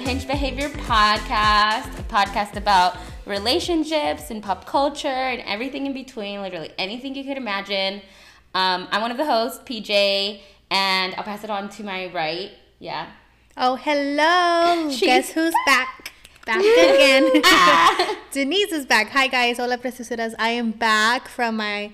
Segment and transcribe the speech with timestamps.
[0.00, 2.96] Unhinged Behavior Podcast, a podcast about
[3.26, 8.00] relationships and pop culture and everything in between, literally anything you could imagine.
[8.54, 12.50] Um, I'm one of the hosts, PJ, and I'll pass it on to my right.
[12.78, 13.10] Yeah.
[13.58, 14.90] Oh, hello.
[14.98, 16.12] Guess who's back?
[16.46, 17.24] Back again.
[18.32, 19.10] Denisse is back.
[19.10, 19.58] Hi, guys.
[19.58, 20.32] Hola, preciosuras.
[20.38, 21.92] I am back from my,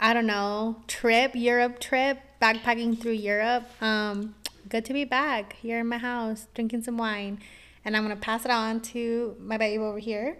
[0.00, 3.64] I don't know, trip, Europe trip, backpacking through Europe.
[3.82, 4.35] Um,
[4.68, 7.40] good to be back here in my house, drinking some wine.
[7.84, 10.38] And I'm going to pass it on to my babe over here.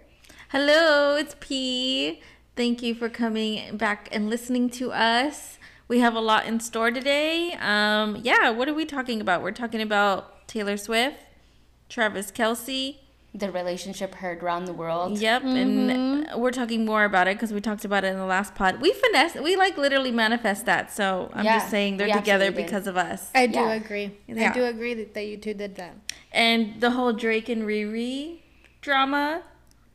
[0.49, 2.21] Hello, it's P.
[2.55, 5.57] Thank you for coming back and listening to us.
[5.87, 7.53] We have a lot in store today.
[7.59, 9.41] Um, yeah, what are we talking about?
[9.41, 11.17] We're talking about Taylor Swift,
[11.87, 12.97] Travis Kelce.
[13.35, 15.19] The relationship heard around the world.
[15.19, 18.55] Yep, and we're talking more about it because we talked about it in the last
[18.55, 18.81] pod.
[18.81, 20.91] We finesse, we like literally manifest that.
[20.91, 22.65] So I'm Yeah, just saying they're together absolutely did.
[22.65, 23.29] because of us.
[23.35, 23.73] I do Yeah.
[23.73, 24.11] agree.
[24.27, 24.49] Yeah.
[24.49, 25.95] I do agree that, that you two did that.
[26.31, 28.39] And the whole Drake and Riri
[28.81, 29.43] drama.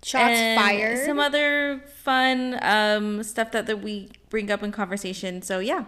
[0.05, 1.05] Shots and fired.
[1.07, 5.43] Some other fun um, stuff that, that we bring up in conversation.
[5.43, 5.85] So yeah.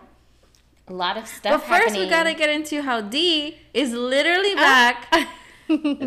[0.89, 1.53] A lot of stuff.
[1.53, 2.01] But first, happening.
[2.03, 5.07] we gotta get into how D is literally back.
[5.15, 5.29] And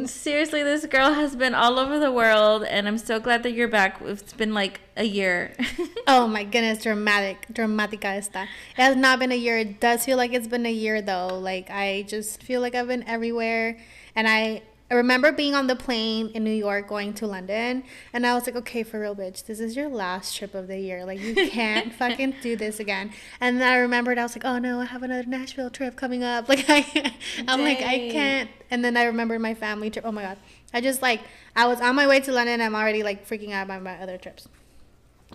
[0.06, 3.68] Seriously, this girl has been all over the world, and I'm so glad that you're
[3.68, 4.00] back.
[4.04, 5.54] It's been like a year.
[6.10, 8.44] Oh my goodness, dramatic, dramatica esta.
[8.44, 9.58] It has not been a year.
[9.58, 11.38] It does feel like it's been a year though.
[11.38, 13.78] Like I just feel like I've been everywhere,
[14.16, 14.62] and I.
[14.90, 18.46] I remember being on the plane in New York going to London, and I was
[18.46, 21.04] like, okay, for real, bitch, this is your last trip of the year.
[21.04, 23.12] Like, you can't fucking do this again.
[23.42, 26.24] And then I remembered, I was like, oh no, I have another Nashville trip coming
[26.24, 26.48] up.
[26.58, 27.14] Like, I,
[27.48, 28.50] I'm like, I can't.
[28.72, 30.06] And then I remembered my family trip.
[30.06, 30.38] Oh my God.
[30.74, 31.22] I just like,
[31.56, 32.62] I was on my way to London.
[32.62, 34.48] I'm already like freaking out about my other trips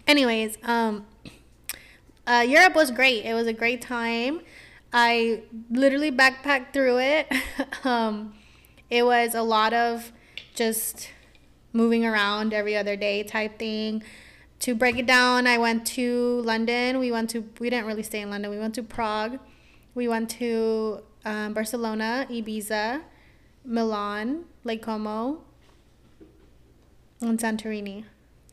[0.07, 1.07] anyways um
[2.27, 4.41] uh, europe was great it was a great time
[4.93, 7.27] i literally backpacked through it
[7.85, 8.35] um
[8.99, 10.13] it was a lot of
[10.55, 11.09] just
[11.73, 14.03] moving around every other day type thing
[14.65, 16.07] to break it down i went to
[16.53, 19.39] london we went to we didn't really stay in london we went to prague
[19.95, 20.51] we went to
[21.25, 22.85] um, barcelona ibiza
[23.65, 25.19] milan lake como
[27.21, 28.05] and santorini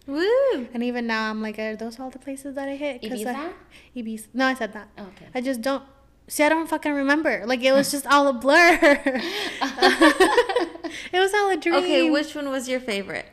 [0.07, 0.67] Woo!
[0.73, 2.99] and even now, I'm like, are those all the places that I hit?
[3.03, 3.53] 'Cause I- Ibiza?
[3.95, 4.27] Ibiza.
[4.33, 4.87] No, I said that.
[4.97, 5.27] Oh, okay.
[5.35, 5.83] I just don't.
[6.29, 7.43] See, I don't fucking remember.
[7.45, 8.77] Like it was just all a blur.
[8.81, 9.19] it
[11.13, 11.75] was all a dream.
[11.75, 13.25] Okay, which one was your favorite?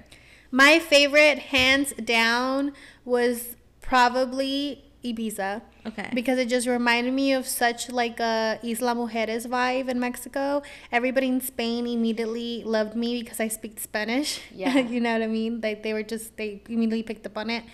[0.51, 2.73] My favorite, hands down,
[3.05, 6.11] was probably Ibiza Okay.
[6.15, 10.63] because it just reminded me of such like a Isla Mujeres vibe in Mexico.
[10.91, 14.41] Everybody in Spain immediately loved me because I speak Spanish.
[14.53, 14.79] Yeah.
[14.93, 15.61] you know what I mean?
[15.63, 17.65] Like they were just they immediately picked up on it.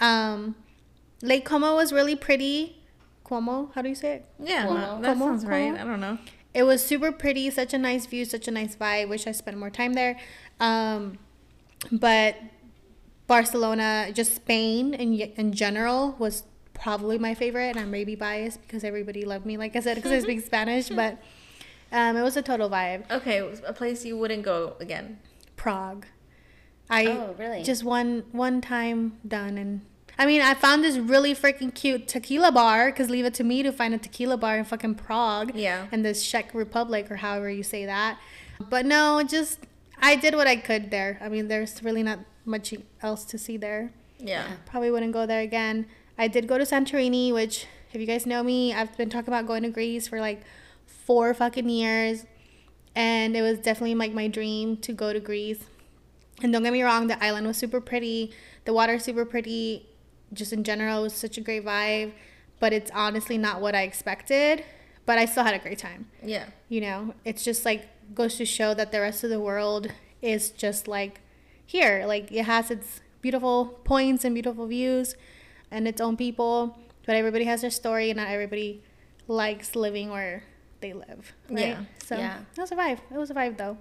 [0.00, 0.56] Um,
[1.22, 2.81] Lake Como was really pretty.
[3.32, 4.26] Como, how do you say it?
[4.38, 5.00] yeah, Como.
[5.00, 5.70] that Como, sounds right.
[5.74, 5.80] como.
[5.80, 6.18] I don't know.
[6.52, 9.08] It was super pretty, such a nice view, such a nice vibe.
[9.08, 10.18] Wish I spent more time there.
[10.60, 11.18] Um,
[11.90, 12.36] but
[13.26, 16.44] Barcelona, just Spain in in general was
[16.74, 20.12] probably my favorite, and I'm maybe biased because everybody loved me, like I said, because
[20.12, 20.90] I speak Spanish.
[20.90, 21.16] But
[21.90, 23.10] um, it was a total vibe.
[23.10, 25.20] Okay, a place you wouldn't go again.
[25.56, 26.04] Prague,
[26.90, 27.62] I Oh, really?
[27.62, 29.80] just one one time done, and
[30.18, 32.92] I mean I found this really freaking cute tequila bar.
[32.92, 35.54] Cause leave it to me to find a tequila bar in fucking Prague.
[35.54, 35.86] Yeah.
[35.92, 38.18] in this Czech Republic or however you say that.
[38.70, 39.60] But no, just
[40.00, 41.18] I did what I could there.
[41.20, 43.92] I mean, there's really not much else to see there.
[44.18, 44.44] Yeah.
[44.66, 45.86] Probably wouldn't go there again.
[46.18, 49.46] I did go to Santorini, which if you guys know me, I've been talking about
[49.46, 50.42] going to Greece for like
[50.86, 52.26] four fucking years.
[52.94, 55.64] And it was definitely like my dream to go to Greece.
[56.42, 58.32] And don't get me wrong, the island was super pretty.
[58.64, 59.86] The water super pretty.
[60.32, 62.12] Just in general, it was such a great vibe.
[62.60, 64.64] But it's honestly not what I expected.
[65.04, 66.44] But I still had a great time Yeah.
[66.68, 69.88] you know it's just like goes to show that the rest of the world
[70.22, 71.18] is just like
[71.66, 75.16] here like it has its beautiful points and beautiful views
[75.72, 78.80] and its own people but everybody has their story and not everybody
[79.26, 80.44] likes living where
[80.80, 81.84] they live right Yeah.
[82.04, 82.38] so Yeah.
[82.56, 83.78] it was a vibe it was a vibe though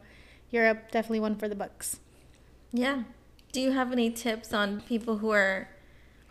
[0.50, 2.00] europe definitely one for the books
[2.72, 3.04] Yeah.
[3.52, 5.70] Do you have any tips on people who are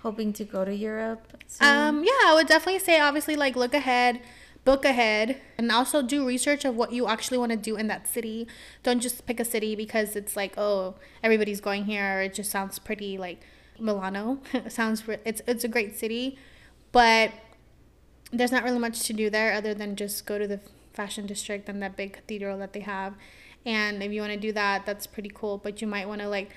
[0.03, 1.43] hoping to go to Europe?
[1.47, 1.69] soon?
[1.69, 4.21] Um, yeah, I would definitely say obviously like look ahead,
[4.65, 8.07] book ahead, and also do research of what you actually want to do in that
[8.07, 8.47] city.
[8.83, 12.19] Don't just pick a city because it's like oh everybody's going here.
[12.19, 13.41] Or it just sounds pretty like
[13.79, 14.41] Milano.
[14.69, 16.39] sounds it's it's a great city,
[16.93, 17.33] but
[18.33, 20.61] there's not really much to do there other than just go to the
[20.93, 23.15] fashion district and that big cathedral that they have.
[23.67, 25.59] And if you want to do that, that's pretty cool.
[25.59, 26.51] But you might want to like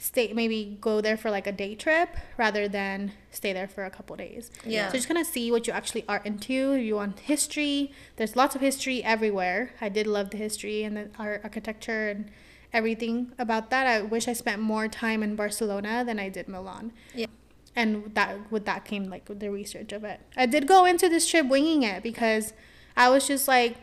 [0.00, 3.90] stay maybe go there for like a day trip rather than stay there for a
[3.90, 4.50] couple days.
[4.64, 4.88] Yeah.
[4.88, 6.72] So just kind of see what you actually are into.
[6.72, 9.72] If you want history, there's lots of history everywhere.
[9.80, 12.30] I did love the history and the art, architecture and
[12.72, 13.86] everything about that.
[13.86, 16.92] I wish I spent more time in Barcelona than I did Milan.
[17.14, 17.26] Yeah.
[17.76, 20.20] And that with that came like the research of it.
[20.34, 22.54] I did go into this trip winging it because
[22.96, 23.76] I was just like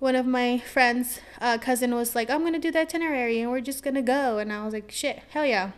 [0.00, 3.60] one of my friends' uh, cousin was like, "I'm gonna do the itinerary and we're
[3.60, 5.70] just gonna go," and I was like, "Shit, hell yeah,"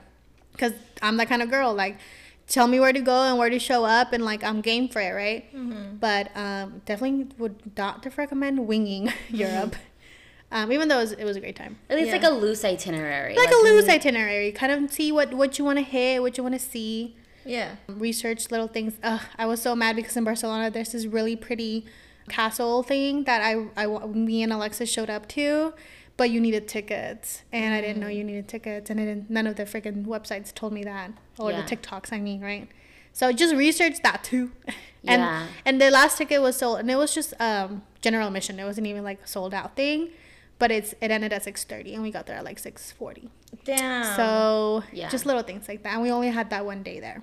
[0.52, 0.72] because
[1.02, 1.74] I'm that kind of girl.
[1.74, 1.98] Like,
[2.46, 5.00] tell me where to go and where to show up, and like I'm game for
[5.00, 5.44] it, right?
[5.54, 5.96] Mm-hmm.
[5.96, 9.76] But um, definitely would not recommend winging Europe,
[10.52, 11.78] um, even though it was, it was a great time.
[11.90, 12.14] At least Yeah.
[12.18, 13.36] like a loose itinerary.
[13.36, 16.42] Like a loose itinerary, kind of see what what you want to hit, what you
[16.44, 17.76] want to see Yeah.
[17.88, 18.94] research little things.
[19.02, 21.86] Ugh, I was so mad because in Barcelona there's this really pretty
[22.28, 25.74] castle thing that I, I me and Alexis showed up to,
[26.16, 29.46] but you needed tickets, and I didn't know you needed tickets, and I didn't, none
[29.46, 31.62] of the freaking websites told me that, or Yeah.
[31.62, 32.68] the TikToks, I mean, right?
[33.12, 34.52] So just research that too,
[35.06, 35.46] and Yeah.
[35.66, 38.58] and the last ticket was sold, and it was just um general admission.
[38.60, 40.10] It wasn't even like a sold out thing,
[40.58, 43.28] but it's it ended at six thirty, and we got there at like six forty.
[43.64, 44.04] Damn.
[44.16, 45.08] So Yeah.
[45.10, 45.92] just little things like that.
[45.94, 47.20] And we only had that one day there.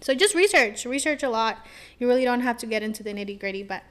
[0.00, 1.64] So just research, research a lot.
[1.98, 3.82] You really don't have to get into the nitty gritty, but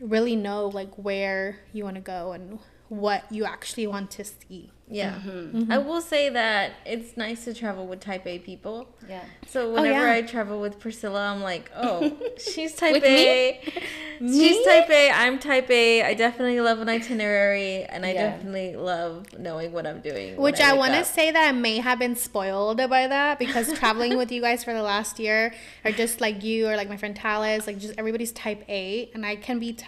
[0.00, 2.58] really know like where you want to go and
[2.88, 4.70] what you actually want to see.
[4.88, 5.14] Yeah.
[5.14, 5.72] Mm-hmm.
[5.72, 8.88] I will say that it's nice to travel with type A people.
[9.08, 9.24] Yeah.
[9.48, 10.12] So Oh, whenever yeah.
[10.12, 13.60] I travel with Priscilla, I'm like, oh, she's type With A.
[13.64, 13.82] Me?
[14.32, 15.10] She's type A.
[15.10, 16.02] I'm type A.
[16.02, 18.30] I definitely love an itinerary, and I Yeah.
[18.30, 20.36] definitely love knowing what I'm doing.
[20.36, 23.72] Which I wake want to say that I may have been spoiled by that because
[23.78, 25.52] traveling with you guys for the last year,
[25.84, 29.26] or just like you or like my friend Talis, like just everybody's type A, and
[29.26, 29.86] I can be t-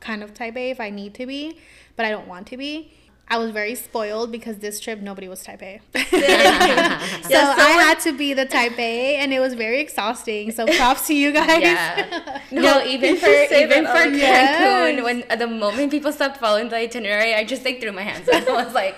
[0.00, 1.58] kind of type A if I need to be,
[1.96, 2.92] but I don't want to be.
[3.28, 5.80] I was very spoiled because this trip nobody was type A.
[5.96, 10.52] so Yeah, I had to be the type A, and it was very exhausting.
[10.52, 11.60] So props to you guys.
[11.60, 12.40] Yeah.
[12.52, 15.02] No, No, even for even for all Cancun, Yes.
[15.02, 18.28] when at the moment people stopped following the itinerary, I just like threw my hands
[18.28, 18.46] up.
[18.48, 18.94] I was like,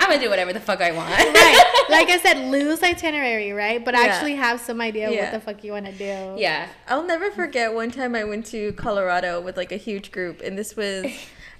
[0.00, 1.10] I'm gonna do whatever the fuck I want.
[1.10, 1.84] right.
[1.90, 3.84] Like I said, loose itinerary, right?
[3.84, 4.04] But Yeah.
[4.04, 5.24] actually have some idea Yeah.
[5.24, 6.40] what the fuck you want to do.
[6.40, 6.68] yeah.
[6.88, 10.56] I'll never forget one time I went to Colorado with like a huge group, and
[10.56, 11.04] this was,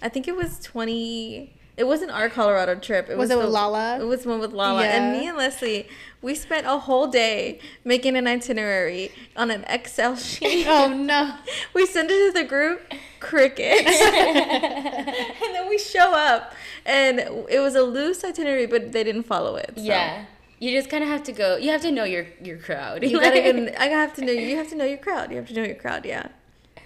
[0.02, 1.52] I think it was 20.
[1.76, 3.10] It wasn't our Colorado trip.
[3.10, 4.00] It Was was, it with the- Lala?
[4.00, 5.86] It was one with Lala, and me and Leslie.
[6.22, 10.66] We spent a whole day making an itinerary on an Excel sheet.
[10.68, 11.34] Oh no.
[11.74, 12.80] we send it to the group,
[13.20, 15.06] crickets, and
[15.54, 16.54] then we show up,
[16.86, 19.72] and it was a loose itinerary, but they didn't follow it.
[19.76, 19.82] so.
[19.82, 20.24] Yeah.
[20.58, 21.58] You just kind of have to go.
[21.58, 23.02] You have to know your your crowd.
[23.02, 23.78] You gotta.
[23.82, 24.32] I have to know.
[24.32, 25.30] You have to know your crowd.
[25.30, 26.06] You have to know your crowd.
[26.06, 26.28] Yeah.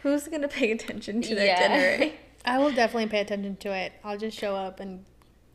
[0.02, 1.54] Who's gonna pay attention to the Yeah.
[1.60, 2.14] itinerary?
[2.44, 3.92] I will definitely pay attention to it.
[4.04, 5.04] I'll just show up and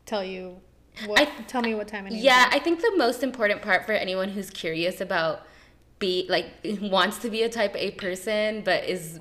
[0.04, 0.60] tell you
[1.06, 1.20] what.
[1.20, 2.22] I- tell me what time I need.
[2.22, 5.46] Yeah, I think the most important part for anyone who's curious about
[5.98, 6.46] be like
[6.82, 9.18] wants to be a type A person but is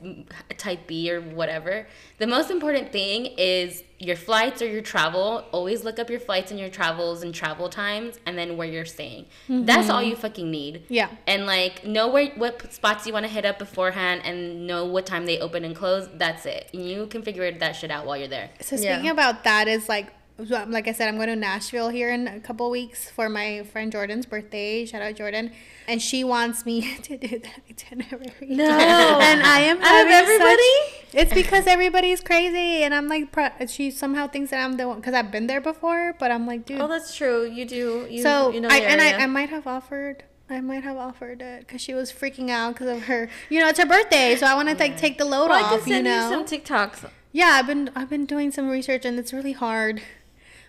[0.50, 1.88] a type B or whatever.
[2.18, 5.46] The most important thing is your flights or your travel.
[5.52, 8.86] Always look up your flights and your travels and travel times and then where you're
[8.86, 9.26] staying.
[9.48, 10.10] That's all mm-hmm.
[10.10, 10.84] you fucking need.
[10.90, 11.10] Yeah.
[11.28, 15.06] And like know where what spots you want to hit up beforehand and know what
[15.06, 16.10] time they open and close.
[16.14, 16.70] That's it.
[16.74, 18.50] And you can figure that shit out while you're there.
[18.60, 18.96] So Yeah.
[18.96, 22.28] speaking about that is like Um, like I said, I'm going to Nashville here in
[22.28, 24.86] a couple weeks for my friend Jordan's birthday.
[24.86, 25.52] Shout out Jordan.
[25.88, 28.34] And she wants me to do that itinerary.
[28.42, 28.66] No.
[28.70, 30.58] and I am Out of everybody?
[30.58, 33.34] such- it's because everybody's crazy, and I'm like,
[33.70, 36.14] she somehow thinks that I'm the one because I've been there before.
[36.20, 36.82] But I'm like, dude.
[36.82, 37.46] Oh, that's true.
[37.50, 38.06] You do.
[38.10, 39.14] You, so you know I and I.
[39.24, 40.24] I might have offered.
[40.50, 43.30] I might have offered it because she was freaking out because of her.
[43.50, 45.62] You know, it's her birthday, so I want to like take the load Well, I
[45.64, 45.70] off.
[45.72, 47.10] can send you you, know, some TikToks.
[47.32, 50.02] yeah, I've been I've been doing some research and it's really hard.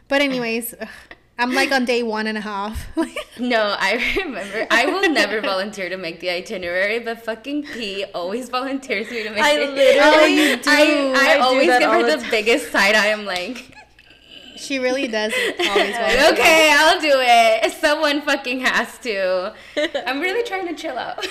[0.09, 0.89] But anyways, ugh,
[1.39, 2.87] I'm like on day one and a half.
[3.39, 4.67] No, I remember.
[4.71, 9.29] I will never volunteer to make the itinerary, but fucking P always volunteers me to
[9.31, 9.71] make I it.
[9.75, 10.71] literally Oh, you do.
[10.71, 13.13] I, I, I do always that give her the the biggest side eye.
[13.13, 13.75] I'm like,
[14.57, 16.33] she really does always volunteer.
[16.33, 17.73] okay, I'll do it.
[17.75, 19.53] Someone fucking has to.
[20.09, 21.23] I'm really trying to chill out.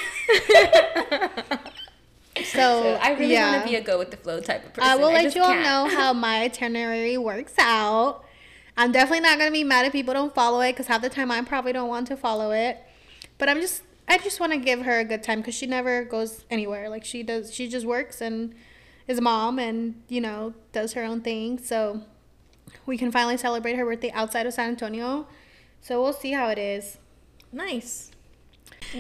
[2.38, 3.52] So, So I really yeah.
[3.54, 4.90] want to be a go with the flow type of person.
[4.92, 5.64] I will let just you all can't.
[5.64, 8.24] know how my itinerary works out.
[8.78, 11.32] I'm definitely not gonna be mad if people don't follow it because half the time
[11.32, 12.84] I probably don't want to follow it.
[13.38, 16.04] But I'm just I just want to give her a good time because she never
[16.04, 16.90] goes anywhere.
[16.90, 18.54] Like she does, she just works and
[19.08, 21.58] is a mom and you know does her own thing.
[21.58, 22.02] So
[22.86, 25.28] we can finally celebrate her birthday outside of San Antonio.
[25.82, 26.98] So we'll see how it is.
[27.52, 28.12] Nice.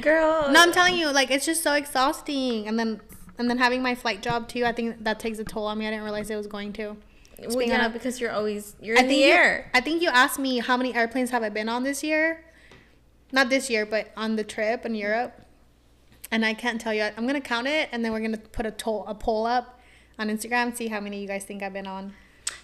[0.01, 0.49] Girl.
[0.51, 2.67] No, I'm telling you, like it's just so exhausting.
[2.67, 3.01] And then
[3.37, 4.65] and then having my flight job too.
[4.65, 5.87] I think that takes a toll on me.
[5.87, 6.97] I didn't realize it was going to.
[7.39, 9.69] Well, Speaking yeah, of- because you're always you're I in think the you- air.
[9.73, 12.43] I think you asked me how many airplanes have I been on this year,
[13.31, 15.41] not this year, but on the trip in Europe.
[16.31, 17.03] And I can't tell you.
[17.17, 19.79] I'm gonna count it, and then we're gonna put a toll, a poll up
[20.17, 20.75] on Instagram.
[20.75, 22.13] See how many you guys think I've been on.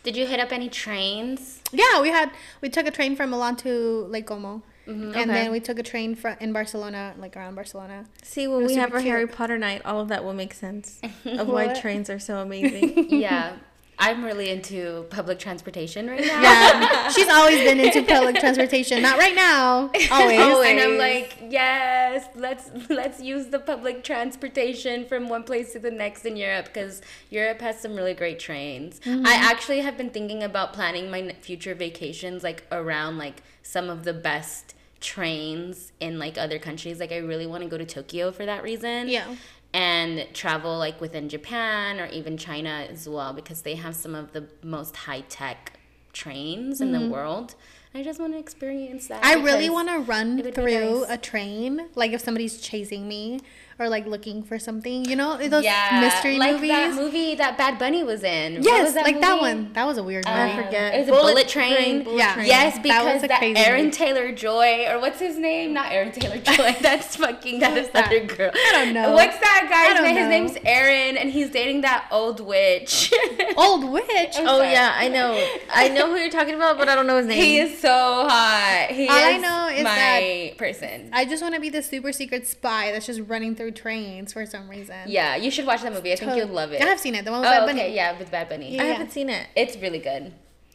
[0.04, 1.62] Did you hit up any trains?
[1.72, 5.04] Yeah, we had we took a train from Milan to Lake Como, Mm-hmm.
[5.04, 5.26] and Okay.
[5.26, 8.06] then we took a train from in Barcelona, like around Barcelona.
[8.24, 9.28] See, when we have super our Harry.
[9.28, 13.10] Potter night, all of that will make sense of why trains are so amazing.
[13.12, 13.58] yeah.
[14.00, 16.42] I'm really into public transportation right now.
[16.42, 19.02] Yeah, she's always been into public transportation.
[19.02, 20.70] Not right now, always.
[20.70, 25.92] And I'm like, yes, let's let's use the public transportation from one place to the
[25.92, 29.00] next in Europe because Europe has some really great trains.
[29.02, 29.26] Mm-hmm.
[29.26, 34.04] I actually have been thinking about planning my future vacations like around like some of
[34.04, 37.00] the best trains in like other countries.
[37.00, 39.10] Like I really want to go to Tokyo for that reason.
[39.10, 39.36] Yeah.
[39.74, 44.34] And travel like within Japan or even China as well because they have some of
[44.34, 45.80] the most high tech
[46.14, 47.12] trains in the mm-hmm.
[47.12, 47.56] world.
[47.94, 49.24] I just want to experience that.
[49.24, 51.10] I really want to run it would be through nice.
[51.10, 53.42] a train, like if somebody's chasing me
[53.82, 55.06] or like looking for something.
[55.06, 56.70] You know those yeah, mystery like movies.
[56.70, 58.56] that movie that Bad Bunny was in.
[58.58, 59.74] What yes, was that like that one.
[59.74, 60.38] That was a weird movie.
[60.40, 60.94] I forget.
[60.96, 62.04] It was a bullet, train.
[62.04, 62.34] Bullet Yeah.
[62.36, 62.46] Train.
[62.48, 63.98] Yes, That because was a that, crazy Aaron movie.
[63.98, 65.74] Taylor Joy, or what's his name?
[65.74, 66.76] Not Aaron Taylor Joy.
[66.82, 68.08] That's fucking that is that?
[68.08, 68.52] other girl.
[68.54, 69.14] I don't know.
[69.14, 70.18] What's that I guy's don't name?
[70.18, 73.12] His name's Aaron, and he's dating that old witch.
[73.58, 74.36] Old witch.
[74.38, 74.72] I'm Oh sorry.
[74.72, 75.34] yeah, I know.
[75.74, 77.42] I know who you're talking about, but I don't know his name.
[77.42, 78.88] He is so hot.
[78.90, 81.10] He All I is know is my that- person.
[81.14, 84.46] I just want to be the super secret spy that's just running through trains for
[84.46, 84.96] some reason.
[85.08, 86.12] yeah, you should watch that movie.
[86.14, 86.82] I think To- you'll love it.
[86.82, 87.26] I have seen it.
[87.26, 87.96] The one with Oh, Bad okay, Bunny.
[87.96, 88.80] yeah, with Bad Bunny.
[88.80, 88.92] I Yeah.
[88.94, 89.48] haven't seen it.
[89.56, 90.34] It's really good.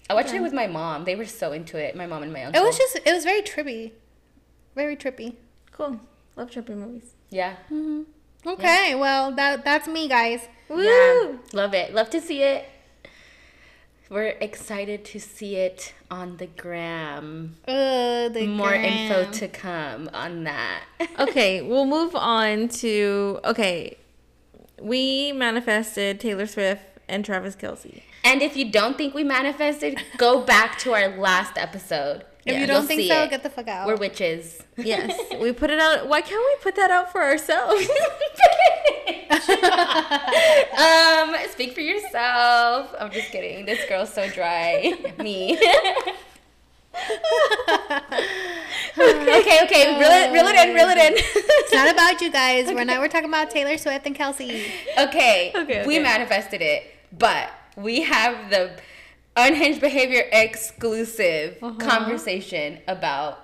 [0.08, 1.04] I watched it with my mom.
[1.04, 1.96] They were so into it.
[1.96, 2.62] My mom and my uncle.
[2.62, 2.96] It was just.
[3.04, 3.92] It was very trippy.
[4.74, 5.34] Very trippy.
[5.72, 6.00] Cool.
[6.36, 7.14] Love trippy movies.
[7.32, 8.02] Mm-hmm.
[8.46, 8.52] yeah.
[8.52, 10.46] Okay, well that that's me, guys.
[10.68, 10.82] Woo!
[10.82, 11.92] Yeah, love it.
[11.92, 12.64] Love to see it.
[14.08, 17.56] We're excited to see it on the gram.
[17.66, 20.84] Uh, the More info to come on that.
[21.18, 23.96] okay, we'll move on to okay.
[24.80, 28.02] We manifested Taylor Swift and Travis Kelce.
[28.24, 32.24] and if you don't think we manifested, go back to our last episode.
[32.46, 33.30] If Yeah, you don't think so, it.
[33.30, 33.86] get the fuck out.
[33.88, 34.62] We're witches.
[34.78, 36.06] Yes, we put it out.
[36.06, 37.80] Why can't we put that out for ourselves?
[40.78, 42.94] um, speak for yourself.
[43.00, 43.64] I'm just kidding.
[43.64, 44.92] This girl's so dry.
[45.18, 45.58] Me.
[48.98, 49.98] okay, okay.
[49.98, 51.12] Reel it, reel it in, reel it in.
[51.16, 52.66] it's not about you guys.
[52.66, 53.00] We're not.
[53.00, 54.62] We're talking about Taylor Swift and Kelce.
[54.98, 56.02] Okay, Okay, we okay.
[56.02, 56.84] manifested it,
[57.18, 58.70] but we have the
[59.36, 61.78] unhinged behavior exclusive Uh-huh.
[61.78, 63.38] conversation about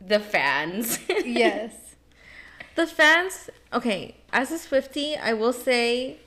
[0.00, 0.98] the fans.
[1.24, 1.72] Yes.
[2.74, 3.50] the fans.
[3.72, 6.18] Okay, as a Swiftie, I will say,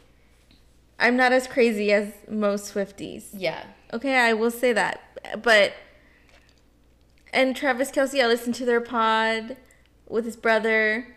[0.99, 3.25] I'm not as crazy as most Swifties.
[3.33, 3.65] yeah.
[3.93, 5.01] Okay, I will say that.
[5.41, 5.73] But
[7.33, 9.57] and Travis Kelce, I listened to their pod
[10.07, 11.15] with his brother.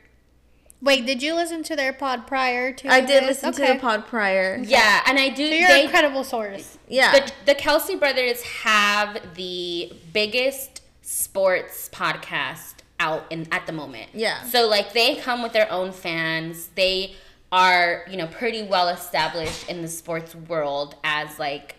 [0.85, 2.89] Wait, did you listen to their pod prior to?
[2.93, 3.43] I did this?
[3.43, 3.73] listen to Okay.
[3.73, 4.61] the pod prior.
[4.63, 5.49] Yeah, and I do.
[5.49, 6.77] So you're they, a credible source.
[6.89, 7.13] Yeah.
[7.13, 14.11] the, the Kelce brothers have the biggest sports podcast out in at the moment.
[14.13, 14.43] Yeah.
[14.45, 16.69] So like they come with their own fans.
[16.75, 17.15] They
[17.51, 21.77] are, you know, pretty well established in the sports world as like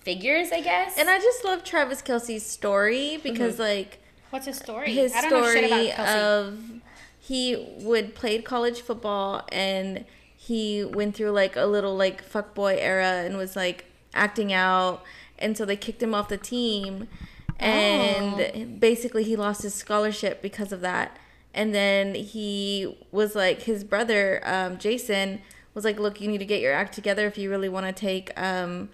[0.00, 0.98] figures, I guess.
[0.98, 3.62] and I just love Travis Kelce's story because mm-hmm.
[3.62, 3.98] like
[4.30, 4.92] What's his story?
[4.92, 6.16] his I don't know shit story about Kelce.
[6.16, 6.58] of
[7.26, 10.04] he would played college football and
[10.36, 15.02] he went through like a little like fuck boy era and was like acting out.
[15.38, 17.08] And so they kicked him off the team.
[17.58, 21.18] And basically he lost his scholarship because of that.
[21.54, 25.40] And then he was like his brother um, jason
[25.72, 27.92] was like look you need to get your act together if you really want to
[27.92, 28.90] take um,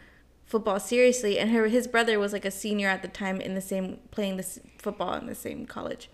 [0.47, 1.37] football seriously.
[1.37, 4.37] And her his brother was like a senior at the time in the same playing
[4.37, 6.09] this football in the same college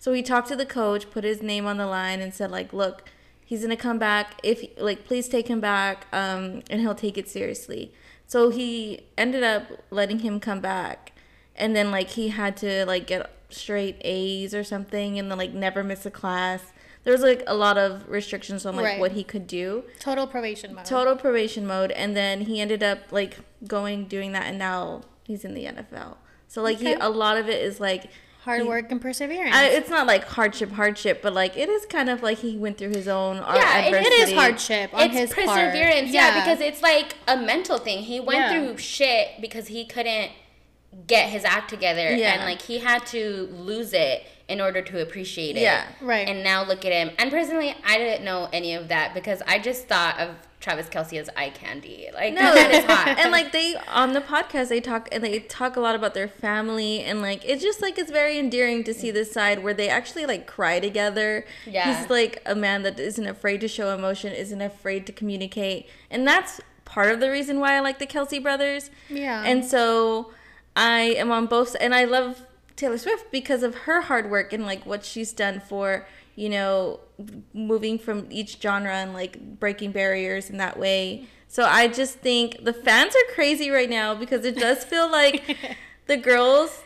[0.00, 2.72] so he talked to the coach put his name on the line and said like
[2.72, 3.08] look
[3.50, 4.38] he's gonna come back.
[4.44, 7.92] If like please take him back um, and he'll take it seriously.
[8.24, 11.12] So he ended up letting him come back.
[11.56, 15.52] And then like he had to like get straight a's or something and then like
[15.52, 16.72] never miss a class.
[17.02, 19.00] There was like a lot of restrictions on like Right.
[19.00, 19.82] what he could do.
[19.98, 20.84] Total probation mode.
[20.84, 21.90] total probation mode.
[21.90, 26.18] And then he ended up like going doing that and now he's in the NFL.
[26.46, 28.10] So like he a lot of it is like
[28.44, 29.54] Hard he- work and perseverance.
[29.54, 32.78] I, it's not like hardship hardship but like it is kind of like he went
[32.78, 35.46] through his own uh, Yeah, it- it it is hardship on it's his part.
[35.48, 36.40] perseverance, yeah.
[36.42, 37.98] because it's like a mental thing.
[38.04, 38.50] He went Yeah.
[38.66, 40.30] through shit because he couldn't
[41.06, 42.32] get his act together Yeah.
[42.34, 45.60] and like he had to lose it in order to appreciate it.
[45.60, 46.26] Yeah, right.
[46.28, 47.12] And now look at him.
[47.18, 50.30] And personally, I didn't know any of that because I just thought of
[50.60, 52.08] Travis Kelce as eye candy.
[52.12, 53.18] Like No, that is hot.
[53.18, 56.28] and like they on the podcast they talk and they talk a lot about their
[56.28, 59.88] family and like it's just like it's very endearing to see this side where they
[59.88, 61.46] actually like cry together.
[61.66, 61.98] Yeah.
[62.00, 65.88] He's like a man that isn't afraid to show emotion, isn't afraid to communicate.
[66.10, 68.90] And that's part of the reason why I like the Kelce brothers.
[69.08, 69.42] Yeah.
[69.44, 70.32] And so
[70.76, 72.42] I am on both and I love
[72.76, 77.00] Taylor Swift because of her hard work and like what she's done for, you know,
[77.52, 81.26] moving from each genre and like breaking barriers in that way.
[81.48, 85.56] So I just think the fans are crazy right now because it does feel like
[86.06, 86.82] the girls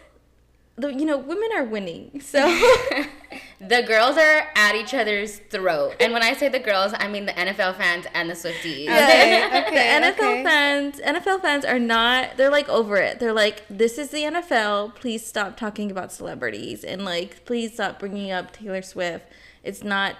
[0.76, 2.20] the you know, women are winning.
[2.20, 2.38] So
[3.60, 5.94] the girls are at each other's throat.
[6.00, 8.84] And when I say the girls, I mean the NFL fans and the Swifties.
[8.84, 10.44] Okay, okay, the NFL okay.
[10.44, 12.36] fans, NFL fans are not.
[12.36, 13.20] They're like over it.
[13.20, 14.94] They're like, this is the NFL.
[14.96, 19.26] Please stop talking about celebrities and like, please stop bringing up Taylor Swift.
[19.64, 20.16] It's not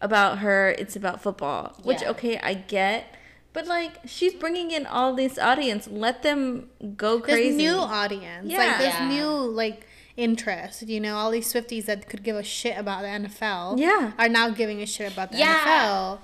[0.00, 0.70] about her.
[0.78, 1.76] It's about football.
[1.82, 2.10] Which Yeah.
[2.10, 3.06] okay, I get.
[3.52, 5.86] But like, she's bringing in all this audience.
[5.90, 7.56] Let them go There's crazy.
[7.58, 8.46] new audience.
[8.50, 8.58] Yeah.
[8.58, 9.08] Like there's Yeah.
[9.08, 10.82] new like interest.
[10.88, 13.76] You know, all these Swifties that could give a shit about the NFL.
[13.78, 14.12] Yeah.
[14.18, 15.58] Are now giving a shit about the Yeah.
[15.64, 16.18] NFL.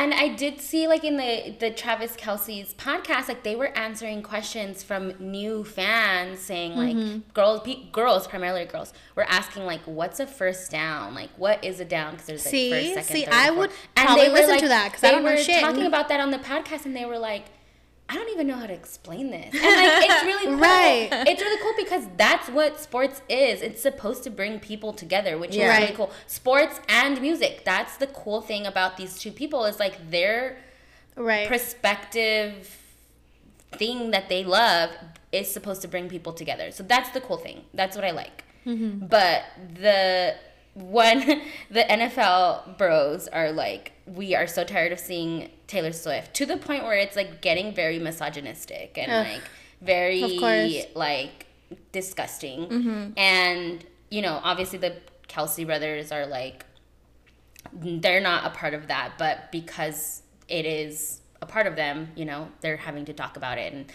[0.00, 4.22] And I did see like in the the Travis Kelce's podcast, like they were answering
[4.22, 7.18] questions from new fans saying like Mm-hmm.
[7.34, 11.14] girls, pe- girls primarily girls, were asking like, "What's a first down?
[11.14, 12.70] Like, what is a down?" Because there's like See?
[12.70, 13.58] first, second, See, third, I fourth.
[13.58, 15.60] would And probably they were, listen like- to that 'cause I don't know were shit.
[15.60, 17.46] Talking about that on the podcast, and they were like.
[18.10, 19.52] I don't even know how to explain this.
[19.54, 20.56] And like it's really cool.
[20.56, 21.08] Right.
[21.28, 23.60] It's really cool because that's what sports is.
[23.60, 25.74] It's supposed to bring people together, which Yeah.
[25.74, 26.10] is really cool.
[26.26, 27.64] Sports and music.
[27.64, 30.56] That's the cool thing about these two people is like they're
[31.16, 31.48] Right.
[31.48, 32.76] perspective
[33.72, 34.90] thing that they love
[35.32, 36.70] is supposed to bring people together.
[36.70, 37.64] So that's the cool thing.
[37.74, 38.44] That's what I like.
[38.66, 39.06] Mm-hmm.
[39.06, 39.42] But
[39.74, 40.34] the
[40.74, 46.46] when the NFL bros are like, we are so tired of seeing Taylor Swift to
[46.46, 49.26] the point where it's like getting very misogynistic and Ugh.
[49.26, 49.42] like
[49.80, 51.46] very like
[51.92, 52.66] disgusting.
[52.66, 53.10] Mm-hmm.
[53.16, 54.96] And you know, obviously the
[55.28, 56.64] Kelce brothers are like
[57.72, 62.24] they're not a part of that, but because it is a part of them, you
[62.24, 63.72] know, they're having to talk about it.
[63.72, 63.92] And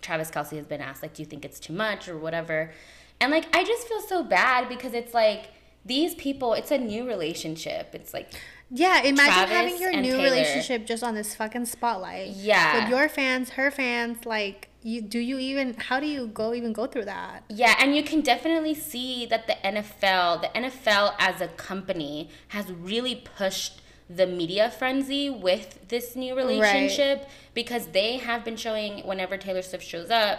[0.00, 2.72] Travis Kelce has been asked, like, do you think it's too much or whatever?
[3.20, 5.50] And like, I just feel so bad because it's like
[5.84, 7.90] these people, it's a new relationship.
[7.94, 8.32] It's like,
[8.74, 9.16] Yeah, imagine
[9.48, 10.22] Travis having your new Taylor.
[10.24, 12.28] relationship just on this fucking spotlight.
[12.30, 12.80] Yeah.
[12.80, 16.72] With your fans, her fans, like you do you even how do you go even
[16.72, 17.44] go through that?
[17.50, 22.72] Yeah, and you can definitely see that the NFL, the NFL as a company, has
[22.72, 29.36] really pushed the media frenzy with this new relationship because they have been showing whenever
[29.36, 30.38] Taylor Swift shows up,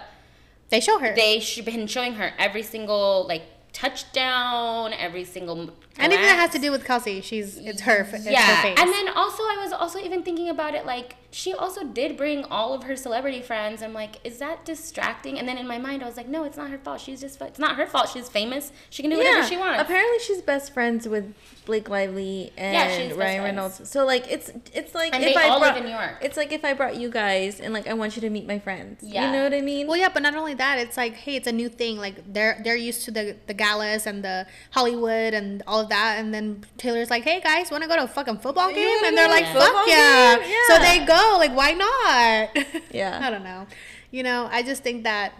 [0.69, 1.15] They show her.
[1.15, 3.43] they should been showing her every single like
[3.73, 8.01] touchdown, every single Anything that has to do with Kelce, she's it's her.
[8.11, 8.79] It's her yeah, face.
[8.79, 12.43] and then also I was also even thinking about it like she also did bring
[12.45, 13.81] all of her celebrity friends.
[13.81, 15.39] I'm like, is that distracting?
[15.39, 17.01] And then in my mind I was like, no, it's not her fault.
[17.01, 18.09] She's just it's not her fault.
[18.09, 18.71] She's famous.
[18.91, 19.81] She can do whatever she wants.
[19.81, 21.33] Apparently, she's best friends with
[21.65, 23.43] Blake Lively Yeah, she's and best Ryan.
[23.43, 23.89] Reynolds.
[23.89, 26.17] So like, it's it's like And if they I all live brought, in New York.
[26.21, 28.59] It's like if I brought you guys and like I want you to meet my
[28.59, 29.01] friends.
[29.01, 29.25] Yeah.
[29.25, 29.87] You know what I mean?
[29.87, 31.97] well, yeah, but not only that, it's like, hey, it's a new thing.
[31.97, 36.19] Like they're they're used to the the galas and the Hollywood and all of that,
[36.19, 39.03] and then Taylor's like, hey guys, want to go to a fucking football game?
[39.05, 40.37] And they're like, a fuck football yeah.
[40.67, 41.22] So they go.
[41.37, 42.81] Like, why not?
[42.93, 43.19] Yeah.
[43.21, 43.65] I don't know.
[44.11, 45.33] You know, I just think that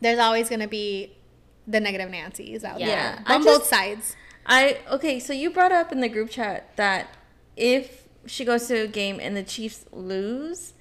[0.00, 1.12] there's always gonna be
[1.66, 2.86] the negative Nancy's out Yeah.
[2.86, 4.16] there I on just- both sides.
[4.46, 5.18] I okay.
[5.20, 7.08] So you brought up in the group chat that
[7.56, 10.72] if she goes to a game and the Chiefs lose,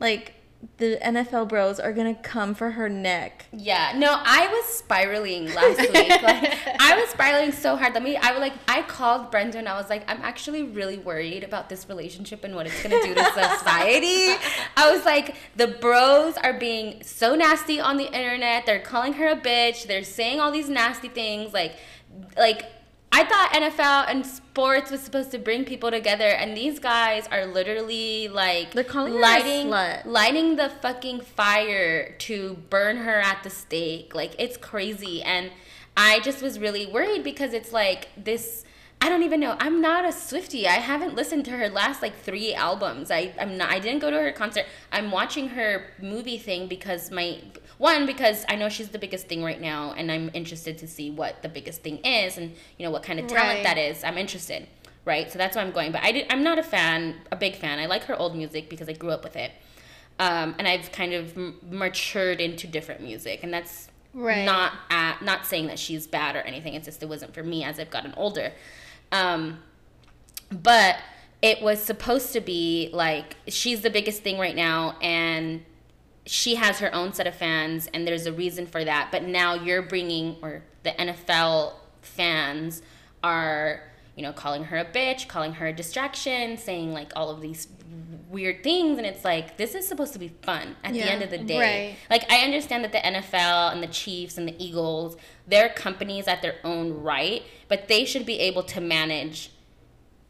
[0.00, 0.33] like
[0.78, 3.46] the NFL bros are gonna come for her neck.
[3.52, 6.22] Yeah, no, I was spiraling last week.
[6.22, 7.94] Like, I was spiraling so hard.
[7.94, 8.16] Let me.
[8.16, 11.68] I was like, I called Brenda and I was like, I'm actually really worried about
[11.68, 14.34] this relationship and what it's gonna do to society.
[14.76, 18.66] I was like, the bros are being so nasty on the internet.
[18.66, 19.86] They're calling her a bitch.
[19.86, 21.52] They're saying all these nasty things.
[21.52, 21.76] Like,
[22.36, 22.66] like.
[23.16, 27.46] I thought NFL and sports was supposed to bring people together, and these guys are
[27.46, 34.16] literally like They're calling lighting lighting the fucking fire to burn her at the stake.
[34.16, 35.52] Like it's crazy and
[35.96, 38.64] I just was really worried because it's like this
[39.00, 39.56] I don't even know.
[39.60, 40.64] I'm not a Swiftie.
[40.64, 43.12] I haven't listened to her last like 3 albums.
[43.12, 44.66] I I'm not I didn't go to her concert.
[44.90, 47.38] I'm watching her movie thing because my
[47.78, 51.10] one because I know she's the biggest thing right now and I'm interested to see
[51.10, 53.62] what the biggest thing is and you know what kind of talent Right.
[53.64, 54.04] that is.
[54.04, 54.66] I'm interested.
[55.04, 55.30] Right?
[55.30, 55.92] So that's why I'm going.
[55.92, 57.78] But I did, I'm not a fan, a big fan.
[57.78, 59.52] I like her old music because I grew up with it
[60.18, 64.44] um, and I've kind of m- matured into different music, and that's Right.
[64.44, 66.74] Not at, not saying that she's bad or anything.
[66.74, 68.52] It's just it wasn't for me as I've gotten older.
[69.10, 69.58] Um,
[70.50, 70.98] but
[71.42, 75.64] it was supposed to be like she's the biggest thing right now and
[76.26, 79.54] she has her own set of fans and there's a reason for that but now
[79.54, 82.82] you're bringing or the NFL fans
[83.22, 83.82] are
[84.16, 87.68] you know calling her a bitch calling her a distraction saying like all of these
[88.30, 91.04] weird things and it's like this is supposed to be fun at Yeah.
[91.04, 91.96] the end of the day Right.
[92.10, 96.42] like I understand that the NFL and the Chiefs and the Eagles, they're companies at
[96.42, 99.50] their own right, but they should be able to manage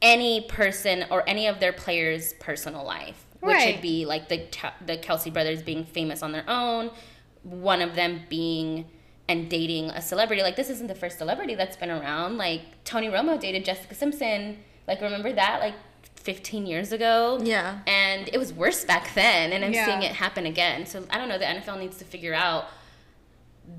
[0.02, 3.74] any person or any of their players' personal life, which Right.
[3.74, 4.42] would be like the
[4.85, 6.90] the Kelce brothers being famous on their own,
[7.42, 8.87] one of them being
[9.28, 10.42] and dating a celebrity.
[10.42, 12.37] Like this isn't the first celebrity that's been around.
[12.38, 14.59] Like Tony Romo dated Jessica Simpson.
[14.87, 15.74] Like remember that like
[16.16, 17.38] 15 years ago?
[17.42, 17.78] Yeah.
[17.87, 19.85] And it was worse back then, and I'm Yeah.
[19.87, 20.87] seeing it happen again.
[20.87, 21.38] So I don't know.
[21.38, 22.68] The NFL needs to figure out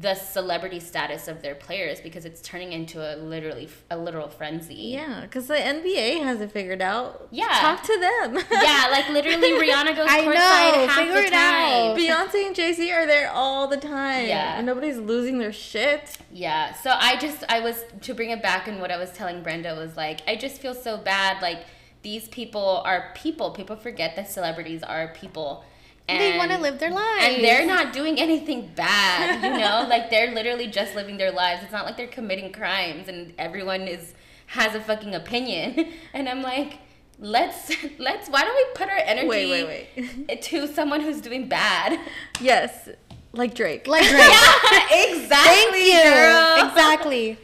[0.01, 4.73] the celebrity status of their players because it's turning into a literally a literal frenzy.
[4.73, 7.27] Yeah, because the NBA has it figured out.
[7.31, 7.47] Yeah.
[7.61, 8.43] Talk to them.
[8.51, 11.91] Yeah, like literally Rihanna goes I courtside know, half figure the it time.
[11.91, 11.97] out.
[11.97, 14.25] Beyonce and Jay Z are there all the time.
[14.27, 14.57] Yeah.
[14.57, 16.17] And nobody's losing their shit.
[16.31, 16.73] Yeah.
[16.73, 19.75] So I just I was to bring it back and what I was telling Brenda
[19.75, 21.59] was like I just feel so bad like
[22.01, 23.51] these people are people.
[23.51, 25.63] People forget that celebrities are people.
[26.07, 27.25] And they want to live their lives.
[27.25, 29.87] and they're not doing anything bad, you know?
[29.89, 31.63] like they're literally just living their lives.
[31.63, 34.13] It's not like they're committing crimes and everyone is
[34.47, 35.91] has a fucking opinion.
[36.13, 36.77] And I'm like,
[37.19, 39.49] let's let's why don't we put our energy Wait,
[39.95, 40.41] wait, wait.
[40.43, 41.99] to someone who's doing bad?
[42.39, 42.89] yes,
[43.37, 43.87] like Drake.
[43.87, 44.17] like Drake.
[44.19, 45.27] yeah, exactly.
[45.27, 46.03] Thank you.
[46.13, 46.67] girl.
[46.69, 47.37] Exactly.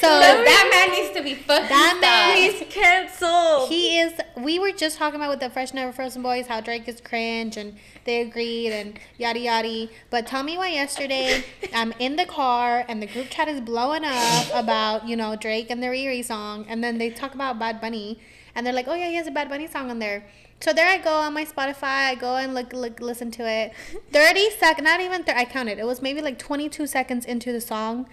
[0.00, 2.36] So that man needs to be fucking That man.
[2.36, 3.68] He's canceled.
[3.68, 4.12] he is.
[4.36, 7.56] We were just talking about with the Fresh Never Frozen Boys how Drake is cringe
[7.56, 9.88] and they agreed and yada yada.
[10.10, 14.02] But tell me why yesterday I'm in the car and the group chat is blowing
[14.04, 17.80] up about you know Drake and the Riri song, and then they talk about Bad
[17.80, 18.18] Bunny,
[18.54, 20.24] and they're like, oh yeah, he has a Bad Bunny song on there.
[20.60, 22.08] So there I go on my Spotify.
[22.10, 23.72] I go and look, look, listen to it.
[24.12, 25.24] Thirty seconds, not even.
[25.24, 25.78] Th- I counted.
[25.78, 28.06] It was maybe like twenty-two seconds into the song.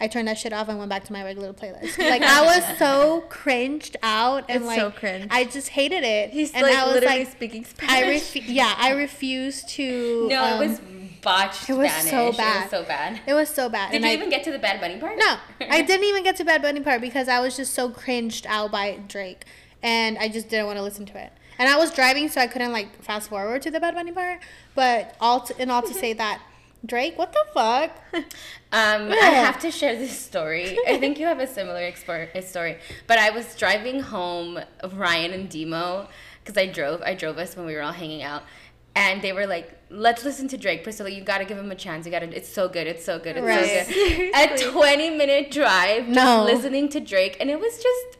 [0.00, 1.96] I turned that shit off and went back to my regular playlist.
[2.10, 5.28] Like I was so cringed out and It's like so cringe.
[5.30, 6.30] I just hated it.
[6.30, 7.68] He's and like I was literally like, speaking I
[8.02, 8.32] Spanish.
[8.32, 10.26] refu- yeah, I refuse to.
[10.28, 10.80] No, um, it was
[11.22, 12.10] botched it was Spanish.
[12.10, 12.62] so It bad.
[12.62, 13.20] was so bad.
[13.26, 13.92] It was so bad.
[13.92, 15.16] Did and you I, even get to the Bad Bunny part?
[15.16, 17.88] No, I didn't even get to the Bad Bunny part because I was just so
[17.88, 19.44] cringed out by Drake,
[19.84, 21.32] and I just didn't want to listen to it.
[21.58, 24.40] And I was driving, so I couldn't like fast forward to the Bad Bunny part.
[24.74, 26.42] But all to, and all to say that
[26.84, 27.90] Drake, what the fuck?
[28.72, 30.76] Um, I have to share this story.
[30.88, 32.78] I think you have a similar expo- story.
[33.06, 34.58] But I was driving home,
[34.92, 36.08] Ryan and Demo,
[36.42, 37.00] because I drove.
[37.02, 38.42] I drove us when we were all hanging out,
[38.96, 41.08] and they were like, "Let's listen to Drake, Priscilla.
[41.10, 42.04] You got to give him a chance.
[42.04, 42.36] You got to.
[42.36, 42.88] It's so good.
[42.88, 43.36] It's so good.
[43.36, 43.86] It's Right.
[43.86, 44.32] so good."
[44.66, 46.42] A twenty-minute drive, just No.
[46.44, 48.18] listening to Drake, and it was just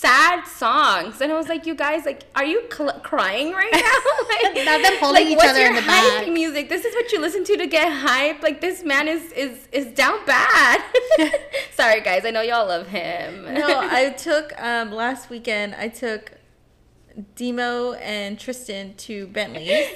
[0.00, 1.20] sad songs.
[1.20, 4.50] And I was like, "You guys, like, are you cl- crying right now?
[4.54, 6.32] like, Not them holding each what's other in the hype back.
[6.32, 6.68] music.
[6.68, 8.42] This is what you listen to to get hype.
[8.42, 10.82] Like this man is is is down bad.
[11.74, 13.44] Sorry guys, I know y'all love him.
[13.54, 15.74] no, I took um last weekend.
[15.74, 16.32] I took
[17.34, 19.86] Demo and Tristan to Bentley's.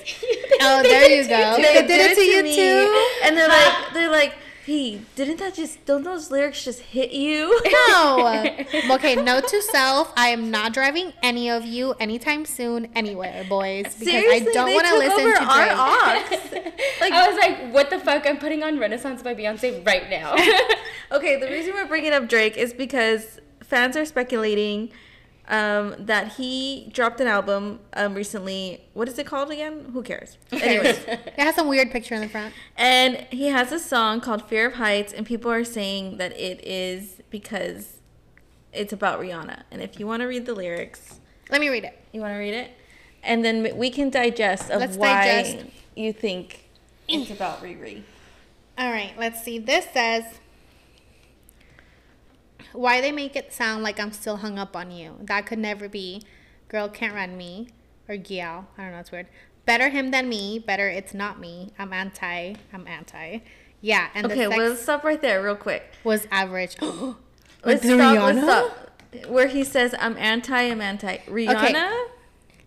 [0.63, 1.57] Oh, there you go.
[1.57, 3.07] They did it to you me, too.
[3.25, 4.35] And they're like, they're like,
[4.71, 5.85] P, didn't that just?
[5.85, 7.61] Don't those lyrics just hit you?
[7.89, 8.47] No.
[8.93, 13.83] okay, note to self: I am not driving any of you anytime soon anywhere, boys,
[13.83, 16.63] because Seriously, I don't they want to took listen over to our Drake.
[16.63, 16.71] aux.
[17.01, 18.25] Like- I was like, what the fuck?
[18.29, 20.37] I'm putting on Renaissance by Beyonce right now.
[21.13, 24.93] Okay, the reason we're bringing up Drake is because fans are speculating
[25.51, 28.81] um, that he dropped an album um, recently.
[28.95, 29.91] What is it called again?
[29.93, 30.39] Who cares?
[30.53, 32.55] Anyways, It has some weird picture in the front.
[32.77, 36.65] and he has a song called "Fear of Heights," and people are saying that it
[36.67, 37.99] is because
[38.73, 39.65] it's about Rihanna.
[39.71, 41.99] And if you want to read the lyrics, Let me read it.
[42.13, 42.71] you want to read it,
[43.23, 45.67] and then we can digest of Let's why digest.
[45.97, 46.65] you think
[47.09, 48.03] it's about Riri.
[48.79, 49.59] All right, let's see.
[49.59, 50.25] This says
[52.73, 55.17] why they make it sound like I'm still hung up on you.
[55.21, 56.23] That could never be.
[56.69, 57.69] Girl can't run me
[58.09, 58.67] or Gyal.
[58.79, 58.99] I don't know.
[58.99, 59.27] It's weird.
[59.67, 60.59] Better him than me.
[60.59, 61.73] Better it's not me.
[61.79, 62.55] I'm anti.
[62.73, 63.39] I'm anti.
[63.81, 65.83] Yeah, and Okay, the well, sex let's stop right there, real quick.
[66.05, 66.77] was average.
[67.65, 69.27] Let's the stop, let's stop.
[69.29, 71.19] Where he says, I'm anti, I'm anti.
[71.29, 71.65] Rihanna?
[71.67, 72.05] Okay.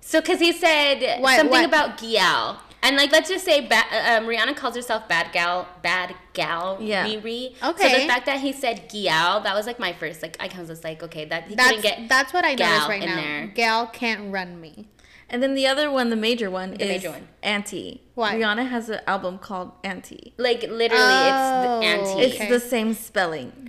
[0.01, 1.65] so, because he said What- something what?
[1.65, 2.57] about Gyal.
[2.83, 7.05] And like, let's just say, ba- um, Rihanna calls herself bad gal, bad gal, Yeah.
[7.07, 7.55] Riri.
[7.59, 8.01] So Okay.
[8.01, 10.21] the fact that he said Gyal, that was like my first.
[10.21, 12.69] Like, I was just like, okay, that he That's couldn't get that's what I gal
[12.69, 13.15] noticed right now.
[13.15, 13.47] there.
[13.47, 14.87] Gal can't run me.
[15.29, 17.27] And then the other one, the major one, The is major one.
[17.41, 18.01] Anti.
[18.13, 18.35] Why?
[18.35, 20.33] Rihanna has an album called Anti.
[20.37, 21.27] Like literally, Oh.
[21.29, 22.21] it's the oh, anti.
[22.43, 23.62] It's the same spelling.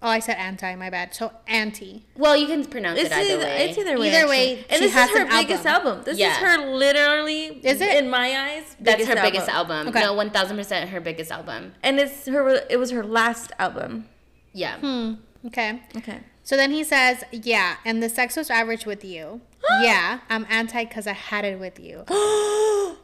[0.00, 0.74] Oh, I said anti.
[0.76, 1.12] My bad.
[1.14, 2.04] So anti.
[2.16, 3.68] well, you can pronounce It's it either either, way.
[3.68, 4.08] it's either way.
[4.08, 4.28] Either actually.
[4.30, 5.88] way, and this is her an biggest album.
[5.88, 6.04] album.
[6.04, 6.30] This Yeah.
[6.32, 7.44] is her literally.
[7.64, 7.96] Is it?
[7.96, 8.76] in my eyes?
[8.78, 9.88] That's her biggest album.
[9.88, 10.00] Okay.
[10.00, 11.74] No, one thousand percent her biggest album.
[11.82, 12.48] and it's her.
[12.70, 14.08] It was her last album.
[14.52, 14.78] Yeah.
[14.78, 15.14] Hmm.
[15.46, 15.82] Okay.
[15.96, 16.20] Okay.
[16.44, 19.40] So then he says, "Yeah, and the sex was average with you.
[19.82, 22.04] yeah, I'm anti because I had it with you.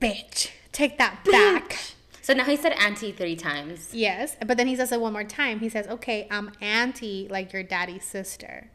[0.00, 1.78] Bitch, take that back.
[2.28, 3.94] So now he said auntie three times.
[3.94, 5.60] Yes, but then he says it one more time.
[5.60, 8.70] He says, "Okay, I'm auntie, like your daddy's sister."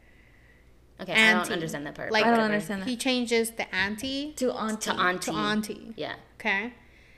[1.00, 2.10] Okay, I don't understand that part.
[2.10, 2.54] Like- I don't Whatever.
[2.54, 2.88] understand that.
[2.88, 4.90] He changes the anti to auntie.
[4.90, 5.30] To auntie.
[5.30, 5.92] to auntie.
[5.94, 6.16] Yeah.
[6.40, 6.72] Okay,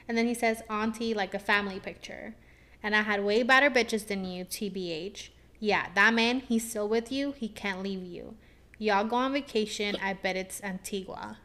[0.06, 2.34] and then he says auntie like a family picture.
[2.82, 5.30] And I had way better bitches than you, tbh.
[5.58, 7.32] Yeah, that man, he's still with you.
[7.32, 8.34] He can't leave you.
[8.76, 9.96] Y'all go on vacation.
[10.02, 11.38] I bet it's Antigua.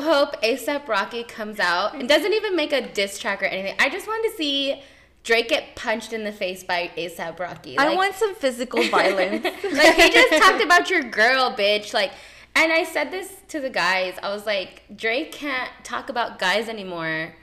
[0.00, 3.74] Hope ASAP Rocky comes out and doesn't even make a diss track or anything.
[3.78, 4.82] I just wanted to see
[5.22, 7.78] Drake get punched in the face by ASAP Rocky.
[7.78, 9.44] I want some physical violence.
[9.44, 11.92] like he just talked about your girl, bitch.
[11.92, 12.12] Like,
[12.54, 14.14] and I said this to the guys.
[14.22, 17.34] I was like, Drake can't talk about guys anymore.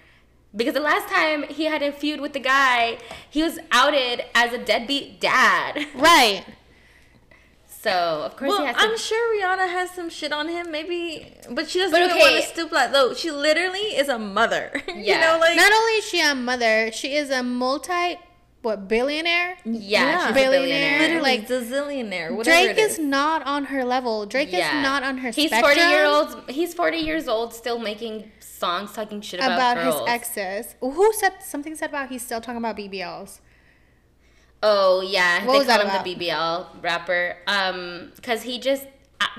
[0.55, 2.97] Because the last time he had a feud with the guy,
[3.29, 5.85] he was outed as a deadbeat dad.
[5.93, 6.43] Right.
[7.87, 8.81] So of course well, he has to.
[8.81, 12.19] I'm sure Rihanna has some shit on him, maybe, but she doesn't But even okay.
[12.33, 13.13] want to stoop like though.
[13.13, 14.71] She literally is a mother.
[14.87, 15.21] you Yeah.
[15.33, 18.19] know, like Not only is she a mother, she is a multi
[18.63, 19.55] what billionaire.
[19.63, 20.59] yeah, she's a Billionaire.
[20.59, 20.99] billionaire.
[20.99, 22.35] literally like, like zillionaire.
[22.35, 24.25] Whatever Drake it is not on her level.
[24.25, 24.79] Drake Yeah.
[24.79, 25.75] is not on her He's spectrum.
[25.75, 26.49] forty year old.
[26.49, 30.75] He's forty years old, still making songs talking shit about, about his exes.
[30.81, 33.39] Who said something said about he's still talking about BBLs?
[34.63, 37.37] Oh yeah, What they was call that him the BBL rapper.
[37.47, 38.85] Um, cause he just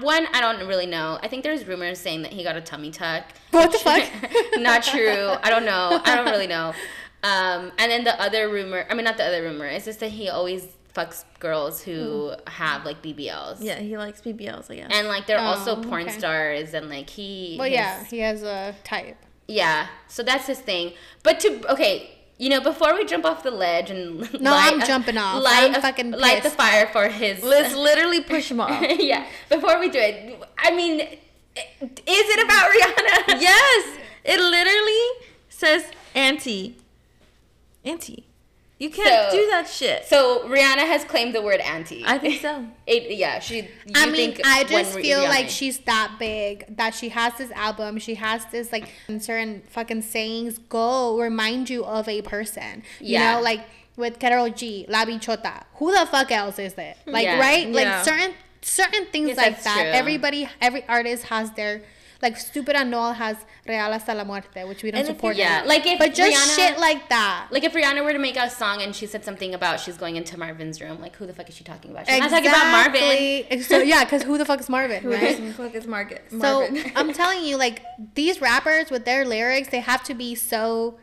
[0.00, 1.18] one I don't really know.
[1.22, 3.24] I think there's rumors saying that he got a tummy tuck.
[3.50, 4.02] What the fuck?
[4.58, 5.34] not true.
[5.42, 6.00] I don't know.
[6.04, 6.72] I don't really know.
[7.24, 8.86] Um, and then the other rumor.
[8.88, 9.66] I mean, not the other rumor.
[9.66, 13.56] It's just that he always fucks girls who have like BBLs.
[13.60, 14.90] Yeah, he likes BBLs, I guess.
[14.92, 16.12] And like they're also Oh, porn okay.
[16.18, 17.56] stars, and like he.
[17.58, 19.16] Well, his- yeah, he has a type.
[19.48, 19.88] Yeah.
[20.08, 20.92] So that's his thing.
[21.22, 22.17] But to okay.
[22.38, 25.42] You know, before we jump off the ledge and No, light I'm a- jumping off.
[25.42, 27.42] light I'm a- fucking light the fire for his.
[27.42, 28.80] Let's literally push him off.
[28.98, 29.26] yeah.
[29.48, 31.18] Before we do it, I mean, is
[32.06, 33.40] it about Rihanna?
[33.40, 36.76] yes, it literally says anti.
[37.84, 38.24] Anti.
[38.78, 40.04] You can't So- do that shit.
[40.06, 42.04] So Rihanna has claimed the word anti.
[42.06, 42.64] I think so.
[42.86, 43.56] It, yeah, she.
[43.58, 47.34] You I mean, think I just feel Rihanna- like she's that big that she has
[47.36, 48.88] this album, she has this like
[49.18, 52.82] certain fucking sayings go remind you of a person.
[53.00, 53.34] You Yeah.
[53.34, 53.62] know, like
[53.96, 55.64] with Karol G, La Bichota.
[55.74, 56.96] Who the fuck else is it?
[57.04, 57.40] Like, Yeah.
[57.40, 57.68] right?
[57.68, 58.02] Like Yeah.
[58.02, 59.74] certain certain things Yes, like that.
[59.74, 59.90] true.
[59.90, 61.82] Everybody, every artist has their
[62.20, 65.36] like Stupid Anuel has Real hasta la muerte, which we don't And support.
[65.36, 67.46] you- Yeah, like if but just Rihanna- shit like that.
[67.50, 70.16] Like if Rihanna were to make a song and she said something about she's going
[70.16, 72.08] into Marvin's room, like who the fuck is she talking about?
[72.08, 73.62] She's not talking about Marvin.
[73.62, 75.36] So yeah, because who the fuck is Marvin, Who right?
[75.36, 76.18] the fuck is Marvin?
[76.40, 77.82] So I'm telling you, like
[78.14, 80.98] these rappers with their lyrics, they have to be so,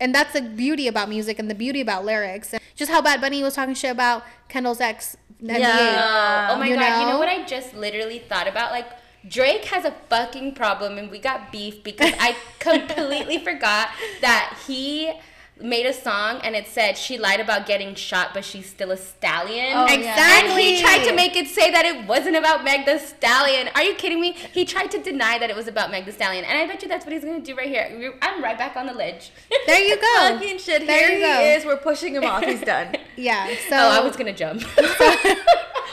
[0.00, 2.52] and that's the beauty about music and the beauty about lyrics.
[2.52, 5.16] And just how Bad Bunny was talking shit about Kendall's ex.
[5.42, 5.58] NBA.
[5.60, 6.48] Yeah.
[6.52, 7.00] Oh, my You god!
[7.00, 7.12] You know?
[7.12, 8.70] know what I just literally thought about?
[8.72, 8.88] Like
[9.28, 13.88] Drake has a fucking problem, and we got beef because I completely forgot
[14.20, 15.12] that he
[15.58, 18.96] made a song and it said she lied about getting shot, but she's still a
[18.96, 19.72] stallion.
[19.74, 20.44] Oh, yeah.
[20.44, 23.70] And he tried to make it say that it wasn't about Meg the Stallion.
[23.74, 24.32] Are you kidding me?
[24.32, 26.88] He tried to deny that it was about Meg the Stallion, and I bet you
[26.88, 28.12] that's what he's gonna do right here.
[28.20, 29.30] I'm right back on the ledge.
[29.66, 30.16] There you go.
[30.18, 30.86] Fucking shit.
[30.86, 31.40] There Here you he go.
[31.60, 31.64] is.
[31.64, 32.44] We're pushing him off.
[32.44, 32.94] He's done.
[33.18, 33.46] Yeah.
[33.70, 34.60] So oh, I was gonna jump.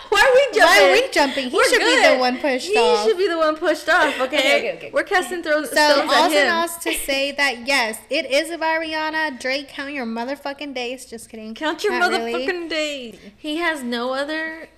[0.10, 0.62] Why are we jumping?
[0.62, 1.50] Why are we jumping?
[1.50, 3.06] He We're should be the one pushed he off.
[3.08, 4.14] should be the one pushed off.
[4.20, 4.38] Okay.
[4.38, 4.92] Okay, okay, okay.
[4.94, 6.48] We're casting throw- So stones at also him.
[6.48, 9.40] else to say that yes, it is about Rihanna.
[9.40, 11.06] Drake, count your motherfucking days.
[11.06, 11.54] Just kidding.
[11.54, 12.68] Count your Not motherfucking really.
[12.70, 13.20] days.
[13.38, 14.70] He has no other.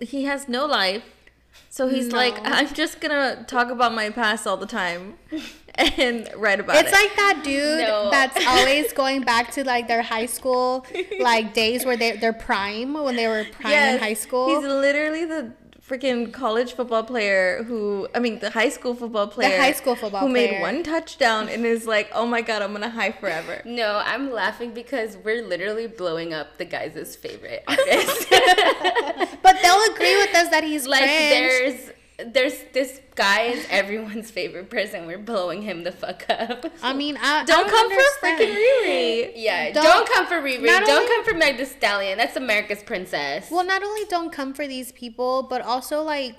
[0.00, 1.02] He has no life.
[1.68, 2.16] So he's No.
[2.16, 5.14] like, I'm just gonna talk about my past all the time,
[5.74, 6.86] and write about It's it.
[6.86, 8.10] It's like that dude No.
[8.10, 10.86] that's always going back to like their high school
[11.20, 14.48] like days where they their prime when they were prime in high school.
[14.60, 15.52] He's literally the
[15.86, 19.50] freaking college football player who, I mean, the high school football player.
[19.50, 22.72] the high school football who made one touchdown and is like, oh my god, I'm
[22.72, 23.62] gonna high forever.
[23.74, 28.28] No, I'm laughing because we're literally blowing up the guys' favorite artist.
[29.42, 31.30] but they'll agree with us that he's like cringe.
[31.30, 35.06] there's there's this guy is everyone's favorite person.
[35.06, 36.66] We're blowing him the fuck up.
[36.82, 38.40] I mean, I Don't I come for understand.
[38.40, 39.32] freaking Riri.
[39.36, 40.64] yeah, Don't- don't, come for Riri.
[40.64, 42.16] Don't only- come for Meg the Stallion.
[42.18, 43.50] That's America's princess.
[43.50, 46.36] Well, not only don't come for these people, but also like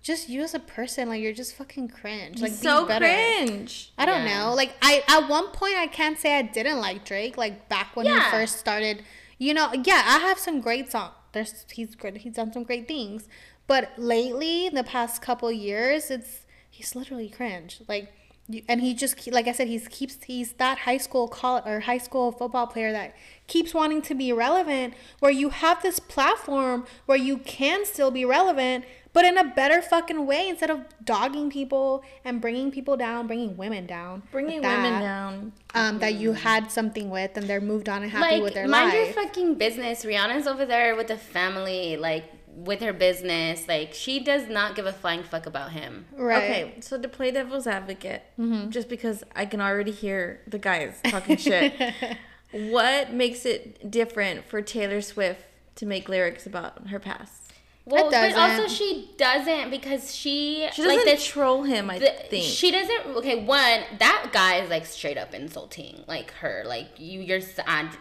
[0.00, 2.40] just you as a person, like you're just fucking cringe.
[2.40, 3.04] Like so better.
[3.04, 3.92] cringe.
[3.98, 4.44] I don't Yeah.
[4.44, 4.54] know.
[4.54, 7.36] Like I at one point I can't say I didn't like Drake.
[7.36, 8.24] Like back when Yeah.
[8.24, 9.02] he first started,
[9.38, 9.72] you know.
[9.84, 11.12] Yeah, I have some great songs.
[11.32, 12.18] There's he's great.
[12.18, 13.28] He's done some great things.
[13.68, 17.80] But lately, in the past couple years, it's he's literally cringe.
[17.86, 18.12] Like.
[18.50, 21.80] You, and he just like I said, he's keeps he's that high school call or
[21.80, 23.14] high school football player that
[23.46, 24.94] keeps wanting to be relevant.
[25.18, 29.82] Where you have this platform where you can still be relevant, but in a better
[29.82, 34.64] fucking way instead of dogging people and bringing people down, bringing women down, Bringing with
[34.70, 35.52] women that, down.
[35.74, 38.66] um, that you had something with and they're moved on and happy like with their
[38.66, 38.94] life.
[38.94, 40.06] mind your fucking business.
[40.06, 42.24] Rihanna's over there with the family, like
[42.64, 43.68] with her business.
[43.68, 46.06] Like she does not give a flying fuck about him.
[46.16, 46.42] right.
[46.42, 48.70] Okay, so to play devil's advocate, mm-hmm.
[48.70, 51.94] just because I can already hear the guys talking shit,
[52.50, 55.42] what makes it different for Taylor Swift
[55.76, 57.47] to make lyrics about her past?
[57.90, 58.38] Well, but doesn't.
[58.38, 62.44] also she doesn't because she She doesn't like the troll him, I the, think.
[62.44, 67.20] she doesn't okay one that guy is like straight up insulting like her like you
[67.20, 67.40] your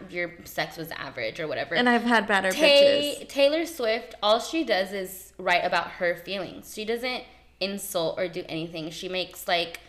[0.10, 3.30] your sex was average or whatever and I've had better Tay- bitches.
[3.30, 7.24] taylor swift all she does is write about her feelings she doesn't
[7.60, 9.80] insult or do anything she makes like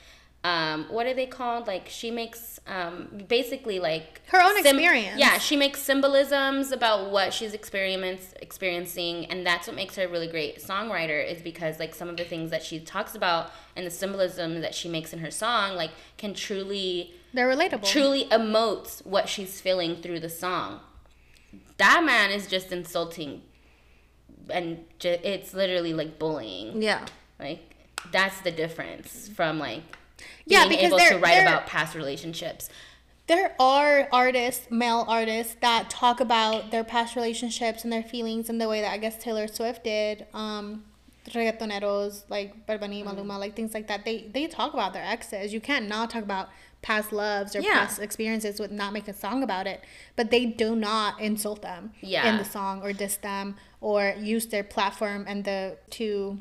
[0.45, 5.19] um what are they called like she makes um basically like Her own experience.
[5.19, 10.09] yeah she makes symbolisms about what she's experience experiencing and that's what makes her a
[10.09, 13.85] really great songwriter is because like some of the things that she talks about and
[13.85, 17.85] the symbolism that she makes in her song like can truly They're relatable.
[17.87, 20.81] truly emotes what she's feeling through the song.
[21.79, 23.43] That man is just insulting,
[24.51, 26.83] and ju- it's literally like bullying.
[26.83, 27.07] Yeah.
[27.39, 27.77] Like
[28.13, 29.83] that's the difference from like
[30.47, 32.69] Yeah, being because able to write about past relationships.
[33.27, 38.59] there are artists, male artists, that talk about their past relationships and their feelings in
[38.59, 40.27] the way that I guess Taylor Swift did.
[40.33, 40.85] Um,
[41.29, 43.19] reggaetoneros like Bad Bunny, Mm-hmm.
[43.19, 44.05] Maluma, like things like that.
[44.05, 45.53] They they talk about their exes.
[45.53, 46.49] You can't not talk about
[46.81, 47.73] past loves or Yeah.
[47.81, 49.83] past experiences with not make a song about it.
[50.17, 51.93] But they do not insult them
[52.31, 56.39] in the song or diss them or use their platform and the to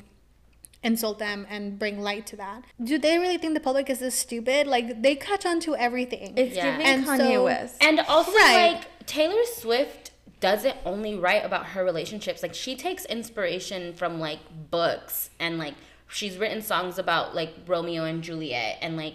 [0.82, 2.62] insult them and bring light to that.
[2.82, 4.66] Do they really think the public is this stupid?
[4.66, 6.34] Like they catch on to everything.
[6.36, 6.70] It's Yeah.
[6.72, 7.76] giving And Kanye so- West.
[7.82, 8.72] And also Right.
[8.74, 12.42] like Taylor Swift doesn't only write about her relationships.
[12.42, 14.38] Like she takes inspiration from like
[14.70, 15.74] books and like
[16.10, 19.14] she's written songs about like Romeo and Juliet and like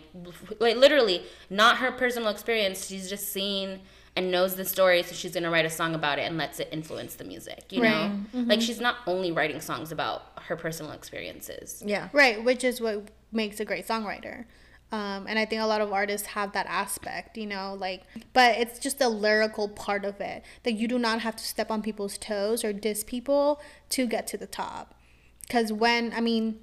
[0.60, 2.88] like literally not her personal experience.
[2.88, 3.80] She's just seen
[4.16, 6.70] and knows the story, so she's gonna write a song about it and lets it
[6.72, 7.72] influence the music.
[7.72, 8.48] You know, Right.
[8.48, 11.82] like she's not only writing songs about her personal experiences.
[11.86, 12.10] yeah.
[12.14, 14.46] Right, which is what makes a great songwriter.
[14.92, 18.58] Um, and I think a lot of artists have that aspect, you know, like, but
[18.60, 21.82] it's just the lyrical part of it that you do not have to step on
[21.82, 24.94] people's toes or diss people to get to the top.
[25.42, 26.60] Because when, I mean,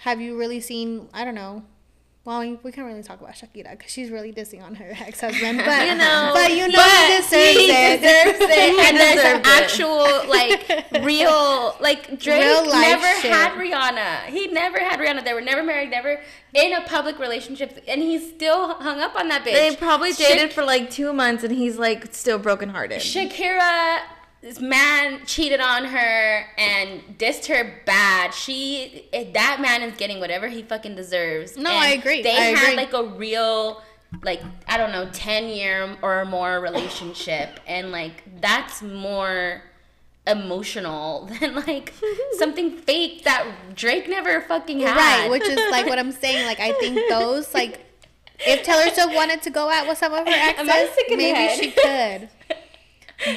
[0.00, 1.64] have you really seen, I don't know,
[2.26, 5.20] well, we we can't really talk about Shakira because she's really dissing on her ex
[5.20, 8.00] husband, but You know, but you know But he deserves he it.
[8.00, 8.78] deserves it.
[8.86, 9.46] and there's an it.
[9.46, 13.30] actual, like, real, like, Drake Real never shit.
[13.32, 14.26] had Rihanna.
[14.30, 15.24] He never had Rihanna.
[15.24, 16.20] They were never married, never
[16.52, 19.52] in a public relationship, and he's still hung up on that bitch.
[19.52, 23.00] They probably dated Shak- for like two months and he's like still brokenhearted.
[23.00, 23.98] Shakira,
[24.42, 28.32] this man cheated on her and dissed her bad.
[28.34, 31.56] She, that man is getting whatever he fucking deserves.
[31.56, 32.22] No, And I agree.
[32.22, 32.76] They I had agree.
[32.76, 33.82] like a real,
[34.22, 39.62] like I don't know, ten year or more relationship, and like that's more
[40.26, 41.92] emotional than like
[42.38, 44.96] something fake that Drake never fucking had.
[44.96, 46.46] Right, which is like what I'm saying.
[46.46, 47.80] Like I think those like
[48.40, 51.32] if Taylor Swift wanted to go out with some of her exes, sick in the
[51.32, 52.28] maybe she could.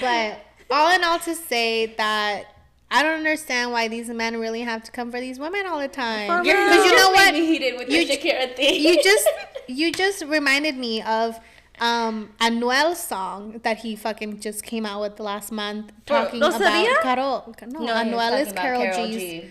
[0.01, 0.39] But
[0.71, 2.45] all in all, to say that
[2.91, 5.87] I don't understand why these men really have to come for these women all the
[5.87, 6.27] time.
[6.27, 6.69] For Your real.
[6.69, 7.33] Because you know made what?
[7.33, 8.81] me heated with You the j- Shakira thing.
[8.81, 9.27] You just
[9.67, 11.39] you just reminded me of
[11.79, 16.91] um Anuel's song that he fucking just came out with last month talking Rosalia?
[16.91, 17.55] about Karol.
[17.67, 19.45] No, No, Anuel is about Karol, G's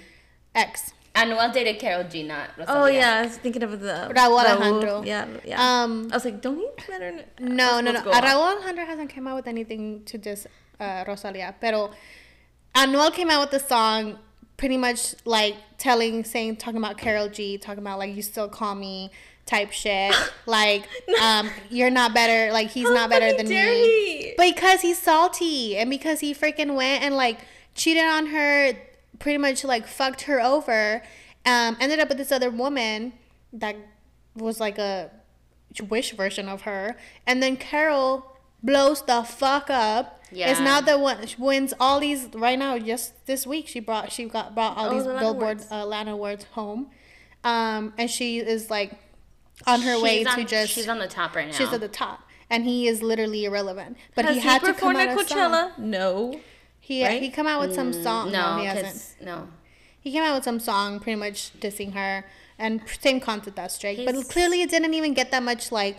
[0.55, 0.93] ex.
[1.15, 2.83] Anuel dated Karol G, not Rosalia.
[2.83, 5.03] Oh yeah, I was thinking of the Rauw Alejandro.
[5.05, 5.83] Yeah, yeah.
[5.83, 7.25] Um, I was like, don't he better?
[7.41, 7.91] No, no, no.
[7.93, 8.23] Let's go on.
[8.23, 10.47] Rauw Alejandro hasn't came out with anything to just
[10.81, 11.91] uh, Rosalia, pero
[12.75, 14.19] Anuel came out with the song
[14.57, 18.75] pretty much like telling, saying, talking about Karol G, talking about like you still call
[18.75, 19.11] me
[19.47, 20.15] type shit,
[20.47, 20.85] like
[21.23, 24.35] um you're not better, like he's How not better than me, he?
[24.37, 27.41] because he's salty and because he freaking went and like
[27.75, 28.73] cheated on her,
[29.19, 31.03] pretty much like fucked her over,
[31.47, 33.13] um ended up with this other woman
[33.53, 33.77] that
[34.35, 35.11] was like a
[35.89, 36.97] wish version of her.
[37.27, 40.21] And then Karol blows the fuck up.
[40.31, 40.51] Yeah.
[40.51, 42.79] Is now the one she wins all these right now.
[42.79, 45.67] Just this week, she brought she got brought all Oh, these Atlanta Billboard Awards.
[45.73, 46.91] uh, Atlanta awards home,
[47.45, 48.93] um, and she is like
[49.67, 51.53] on her way She's to just She's on the top right now.
[51.55, 53.97] she's at the top, and he is literally irrelevant.
[54.15, 55.39] But Has he had to come out at with song.
[55.39, 55.79] Coachella?
[55.79, 56.41] No.
[56.81, 57.23] He right?
[57.23, 58.31] he come out with some song.
[58.31, 58.87] No, no, he hasn't.
[58.87, 59.49] 'cause- no.
[60.01, 62.25] He came out with some song, pretty much dissing her,
[62.59, 64.05] and same concept as Drake.
[64.07, 65.99] But clearly, it didn't even get that much like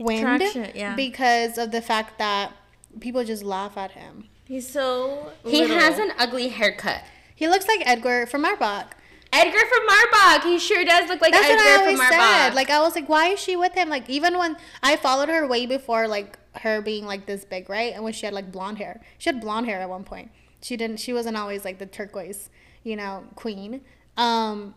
[0.00, 0.94] wind Traction, yeah.
[0.96, 2.52] because of the fact that
[3.00, 4.24] people just laugh at him.
[4.46, 5.32] He's so.
[5.44, 5.78] He little.
[5.78, 7.02] has an ugly haircut.
[7.34, 8.86] He looks like Edgar from Marbach.
[9.32, 10.42] Edgar from Marbach.
[10.42, 12.36] He sure does look like That's Edgar what I from always Marbach.
[12.46, 12.54] said.
[12.54, 13.88] Like I was like, why is she with him?
[13.88, 17.94] Like even when I followed her way before like her being like this big, right?
[17.94, 20.32] And when she had like blonde hair, she had blonde hair at one point.
[20.62, 20.98] She didn't.
[20.98, 22.50] She wasn't always like the turquoise,
[22.82, 23.82] you know, queen.
[24.16, 24.74] Um,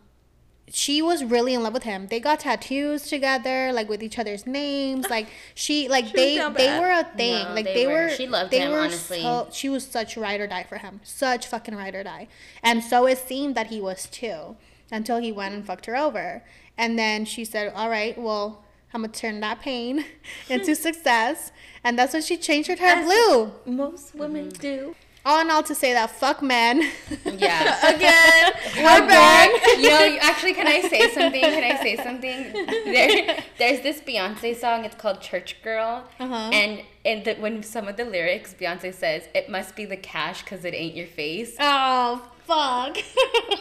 [0.69, 2.07] she was really in love with him.
[2.07, 5.05] They got tattoos together, like with each other's names.
[5.13, 6.81] Like she, like was they, they bad.
[6.81, 7.43] were a thing.
[7.43, 8.05] No, like they they, were.
[8.05, 8.09] were.
[8.09, 9.21] She loved they him, were honestly.
[9.21, 11.01] So, she was such ride or die for him.
[11.03, 12.27] Such fucking ride or die.
[12.63, 14.55] And so it seemed that he was too,
[14.91, 16.43] until he went and fucked her over.
[16.77, 20.05] And then she said, "All right, well, I'm gonna turn that pain
[20.49, 21.51] into success."
[21.83, 23.51] And that's when she changed her hair As- blue.
[23.65, 24.61] Most women mm-hmm.
[24.61, 24.95] do.
[25.25, 26.91] All in all, to say that fuck men.
[27.23, 27.89] yeah.
[27.95, 28.51] Again.
[28.75, 29.51] We're back.
[29.77, 31.41] You know, actually, can I say something?
[31.41, 32.53] Can I say something?
[32.93, 34.83] There, there's this Beyonce song.
[34.83, 36.03] It's called Church Girl.
[36.19, 36.49] Uh-huh.
[36.51, 40.43] And and the, when some of the lyrics, Beyonce says, "It must be the cash
[40.43, 42.97] because it ain't your face." oh fuck.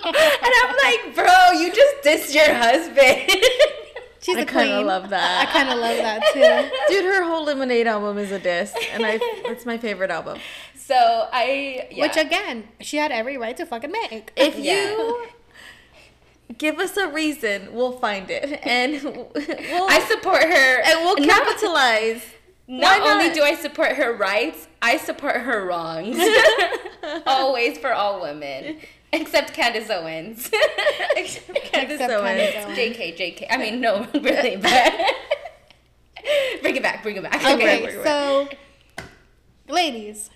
[0.05, 3.31] And I'm like, bro, you just dissed your husband.
[4.23, 5.49] She's I a kind of love that.
[5.49, 6.71] I kind of love that too.
[6.95, 10.39] Dude, her whole Lemonade album is a diss, and I it's my favorite album.
[10.77, 10.95] so
[11.33, 12.07] I, yeah.
[12.07, 14.33] Which again, she had every right to fucking make.
[14.37, 14.91] If Yeah.
[14.91, 15.27] you
[16.59, 19.33] give us a reason, we'll find it, and we'll
[19.89, 20.81] I support her.
[20.83, 22.23] and we'll capitalize.
[22.69, 26.17] not Why only do I support her rights, I support her wrongs.
[27.27, 28.79] Always for all women,
[29.21, 30.49] except Candace Owens.
[31.15, 32.41] Candace Except Owens.
[32.41, 32.79] Candace Owens.
[32.79, 33.47] JK, JK.
[33.51, 34.95] I mean, no, really, but
[36.63, 37.45] bring it back, bring it back.
[37.45, 38.05] Okay, wait.
[38.05, 38.49] so
[39.69, 40.31] ladies,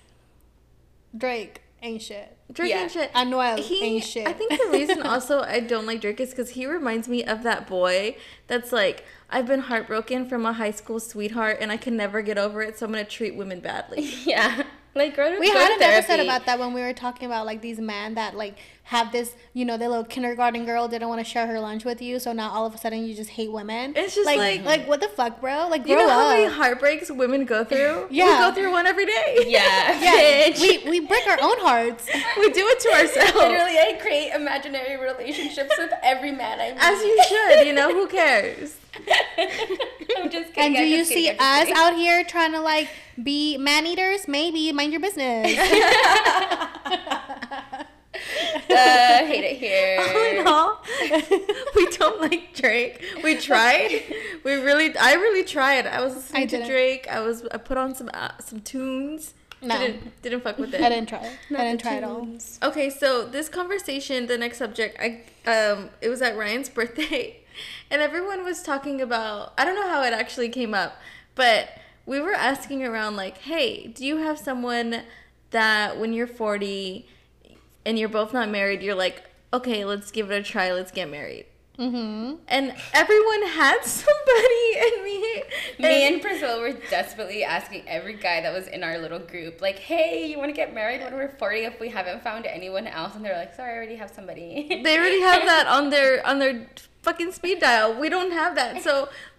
[1.16, 2.36] Drake ain't shit.
[2.52, 2.82] Drake Yeah.
[2.82, 3.12] ain't shit.
[3.12, 4.26] Anuel He, ain't shit.
[4.26, 7.42] I think the reason also I don't like Drake is because he reminds me of
[7.42, 8.16] that boy
[8.46, 12.38] that's like, I've been heartbroken from a high school sweetheart and I can never get
[12.38, 14.08] over it, so I'm gonna treat women badly.
[14.24, 14.62] Yeah,
[14.96, 15.96] like go to we go had to an therapy.
[16.12, 19.34] episode about that when we were talking about like these men that like have this,
[19.52, 22.32] you know, the little kindergarten girl didn't want to share her lunch with you, so
[22.32, 23.92] now all of a sudden you just hate women.
[23.96, 25.66] It's just like, like- like what the fuck, bro?
[25.68, 26.38] Like, You grow know how up.
[26.38, 28.06] many heartbreaks women go through?
[28.10, 28.26] Yeah.
[28.46, 29.36] We go through one every day.
[29.48, 30.60] Yeah, yeah, bitch.
[30.60, 32.06] we we break our own hearts.
[32.38, 33.34] we do it to ourselves.
[33.34, 36.78] Literally, I create imaginary relationships with every man I meet.
[36.80, 38.76] As you should, you know, who cares?
[40.18, 40.64] I'm just kidding.
[40.64, 42.88] And do you just kidding, see us out here trying to like
[43.22, 44.28] be man eaters?
[44.28, 45.56] Maybe mind your business.
[48.68, 49.98] Uh, hate it here.
[50.00, 50.82] All in all,
[51.76, 53.02] we don't like Drake.
[53.22, 54.02] We tried.
[54.44, 55.86] We really, I really tried.
[55.86, 56.66] I was listening I to.
[56.66, 57.06] Drake.
[57.08, 59.34] I was, I put on some uh, some tunes.
[59.62, 59.78] No.
[59.78, 60.80] Didn't didn't fuck with it.
[60.80, 61.20] I didn't try.
[61.20, 61.58] it.
[61.58, 62.28] I didn't try at all.
[62.62, 67.38] Okay, so this conversation, the next subject, I um, it was at Ryan's birthday,
[67.90, 69.52] and everyone was talking about.
[69.58, 70.96] I don't know how it actually came up,
[71.34, 71.70] but
[72.04, 75.02] we were asking around like, "Hey, do you have someone
[75.50, 77.06] that when you're 40
[77.84, 81.10] and you're both not married, you're like, okay, let's give it a try, let's get
[81.10, 81.46] married."
[81.78, 82.36] Mm-hmm.
[82.48, 85.42] And everyone had somebody, and me,
[85.78, 89.78] Me and Priscilla were desperately asking every guy that was in our little group, like,
[89.78, 93.14] "Hey, you want to get married when we're 40 if we haven't found anyone else?"
[93.14, 96.38] And they're like, "Sorry, I already have somebody." they already have that on their on
[96.38, 96.66] their
[97.06, 97.98] fucking speed dial.
[97.98, 98.82] We don't have that.
[98.82, 99.08] So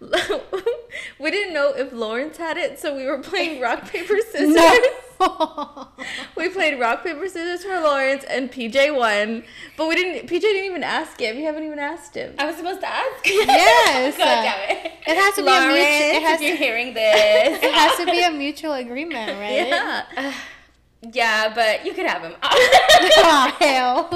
[1.20, 4.54] we didn't know if Lawrence had it, so we were playing rock paper scissors.
[4.54, 5.88] No.
[6.36, 9.44] We played rock paper scissors for Lawrence and PJ won,
[9.76, 11.36] but we didn't PJ didn't even ask him.
[11.36, 12.34] We haven't even asked him.
[12.38, 13.26] I was supposed to ask.
[13.26, 14.16] yes.
[14.16, 14.92] God damn it.
[15.06, 16.16] It has to be a mutual.
[16.16, 16.64] It has if you're to.
[16.64, 17.62] hearing this.
[17.62, 19.68] It has to be a mutual agreement, right?
[19.68, 20.34] Yeah.
[21.12, 22.34] yeah, but you could have him.
[22.42, 24.08] oh hell.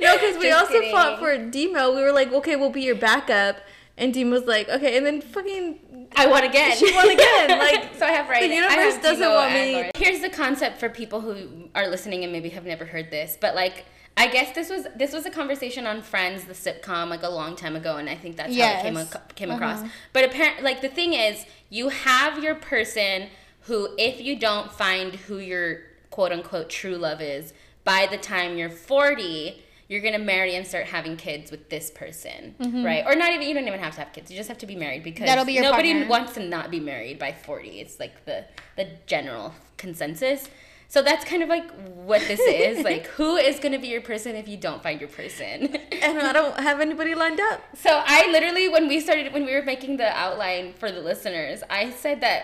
[0.00, 1.94] No, because we Just also fought for Demo.
[1.94, 3.58] We were like, okay, we'll be your backup.
[3.96, 6.76] And Demo was like, okay, and then fucking I won again.
[6.76, 8.48] She won again, like, so I have right.
[8.48, 9.90] the universe I have doesn't Timo want me- Lauren.
[9.96, 13.54] Here's the concept for people who are listening and maybe have never heard this, but
[13.54, 13.84] like.
[14.16, 17.56] I guess this was this was a conversation on Friends, the sitcom, like a long
[17.56, 19.10] time ago, and I think that's how it came Yes.
[19.12, 19.80] ac- came across.
[19.80, 19.88] Uh-huh.
[20.12, 23.26] But apparently, like the thing is, you have your person
[23.62, 25.80] who, if you don't find who your
[26.14, 27.52] quote unquote true love is
[27.82, 32.54] by the time you're forty, you're gonna marry and start having kids with this person,
[32.60, 33.04] right?
[33.04, 34.30] Or not even you don't even have to have kids.
[34.30, 35.26] You just have to be married because Mm-hmm.
[35.26, 36.08] That'll be your nobody partner.
[36.08, 37.80] wants to not be married by 40.
[37.80, 38.44] It's like the
[38.76, 40.48] the general consensus.
[40.86, 41.68] So that's kind of like
[42.08, 42.84] what this is.
[42.92, 45.76] like who is gonna be your person if you don't find your person?
[46.04, 47.60] And I don't have anybody lined up.
[47.74, 51.62] So I literally, when we started, when we were making the outline for the listeners,
[51.68, 52.42] I said that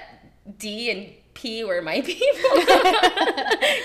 [0.58, 1.02] D and
[1.34, 2.58] P were my people.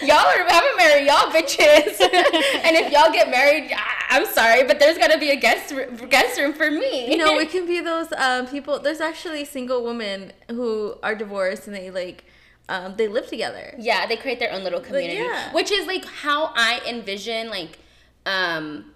[0.02, 2.00] y'all are, I'm gonna y'all bitches.
[2.02, 5.86] and if y'all get married, I- I'm sorry, but there's gotta be a guest r-
[6.08, 7.10] guest room for me.
[7.10, 8.80] You know, we can be those um, people.
[8.80, 12.26] There's actually single women who are divorced and they like
[12.70, 13.74] um, they live together.
[13.78, 15.54] Yeah, they create their own little community, yeah.
[15.54, 17.80] which is like how I envision like
[18.26, 18.92] um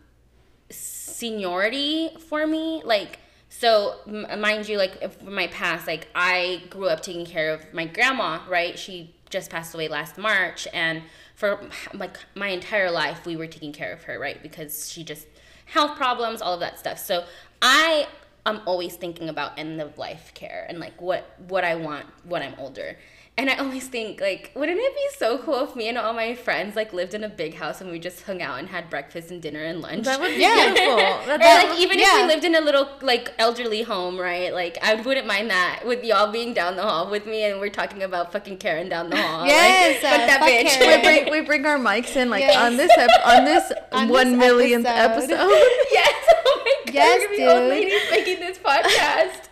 [0.72, 2.82] seniority for me.
[2.84, 3.20] Like,
[3.50, 7.74] so m- mind you, like if my past, like I grew up taking care of
[7.74, 8.40] my grandma.
[8.48, 11.04] Right, she just passed away last March, and
[11.36, 14.20] for like my entire life, we were taking care of her.
[14.20, 15.28] Right, because she just
[15.66, 17.00] health problems, all of that stuff.
[17.00, 17.26] So
[17.62, 18.08] I
[18.46, 22.42] I'm always thinking about end of life care and like what what I want when
[22.42, 22.98] I'm older.
[23.38, 26.36] And I always think like, wouldn't it be so cool if me and all my
[26.36, 29.32] friends like lived in a big house and we just hung out and had breakfast
[29.32, 30.04] and dinner and lunch?
[30.04, 30.74] That would be Yeah.
[30.74, 30.94] beautiful.
[31.34, 34.54] or That, like even if we lived in a little like elderly home, right?
[34.54, 37.70] Like I wouldn't mind that with y'all being down the hall with me and we're
[37.70, 39.46] talking about fucking Karen down the hall.
[39.46, 40.78] Yes, like, fuck uh, that fuck bitch.
[40.78, 41.02] Karen.
[41.06, 42.58] we bring we bring our mics in like Yes.
[42.58, 45.32] on this ep- on this On one this millionth episode.
[45.32, 45.88] episode.
[45.94, 46.14] yes,
[46.46, 49.48] oh my god, Yes, we're gonna be old ladies making this podcast.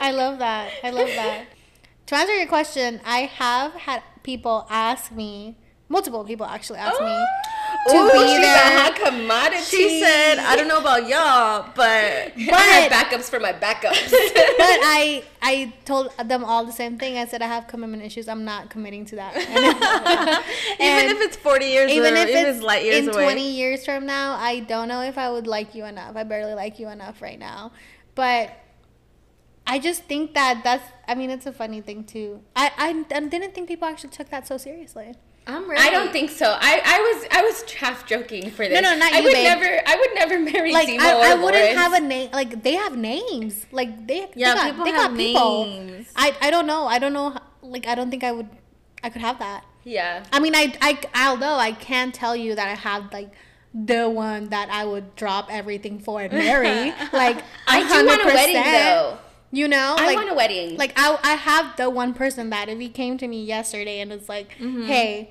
[0.00, 0.70] I love that.
[0.82, 1.44] I love that.
[2.06, 5.56] To answer your question, I have had people ask me,
[5.88, 7.26] multiple people actually ask me oh!
[7.88, 8.56] to Ooh, be she's there.
[8.56, 9.62] a hot commodity.
[9.62, 14.10] She said, "I don't know about y'all, but I have backups for my backups.
[14.10, 17.16] but I I told them all the same thing.
[17.16, 18.28] I said I have commitment issues.
[18.28, 19.34] I'm not committing to that.
[20.80, 23.24] even if it's forty years even or if if it's it's light years in away,
[23.24, 26.16] 20 years from now, I don't know if I would like you enough.
[26.16, 27.72] I barely like you enough right now.
[28.14, 28.50] But
[29.66, 32.42] I just think that that's, I mean, it's a funny thing too.
[32.54, 35.14] I, I, I didn't think people actually took that so seriously.
[35.46, 35.82] I'm ready.
[35.82, 36.46] I don't think so.
[36.58, 38.80] I, I was I was half joking for this.
[38.80, 39.44] no, no, not I would babe.
[39.44, 41.78] never I would never marry Like, Timo I, or I wouldn't Lawrence.
[41.78, 42.30] have a name.
[42.32, 43.66] Like, they have names.
[43.70, 45.64] Like, they, Yeah, they got, people they have got people.
[45.66, 46.06] names.
[46.16, 46.86] I, I don't know.
[46.86, 47.36] I don't know.
[47.60, 48.48] Like, I don't think I would,
[49.02, 49.64] I could have that.
[49.84, 50.24] Yeah.
[50.32, 53.30] I mean, I, I, although I can tell you that I have like
[53.74, 56.94] the one that I would drop everything for and marry.
[57.12, 59.18] like, I do want a wedding though.
[59.56, 60.76] You know, I like, want a wedding.
[60.76, 64.10] like I, I have the one person that if he came to me yesterday and
[64.10, 64.86] was like, Mm-hmm.
[64.86, 65.30] hey,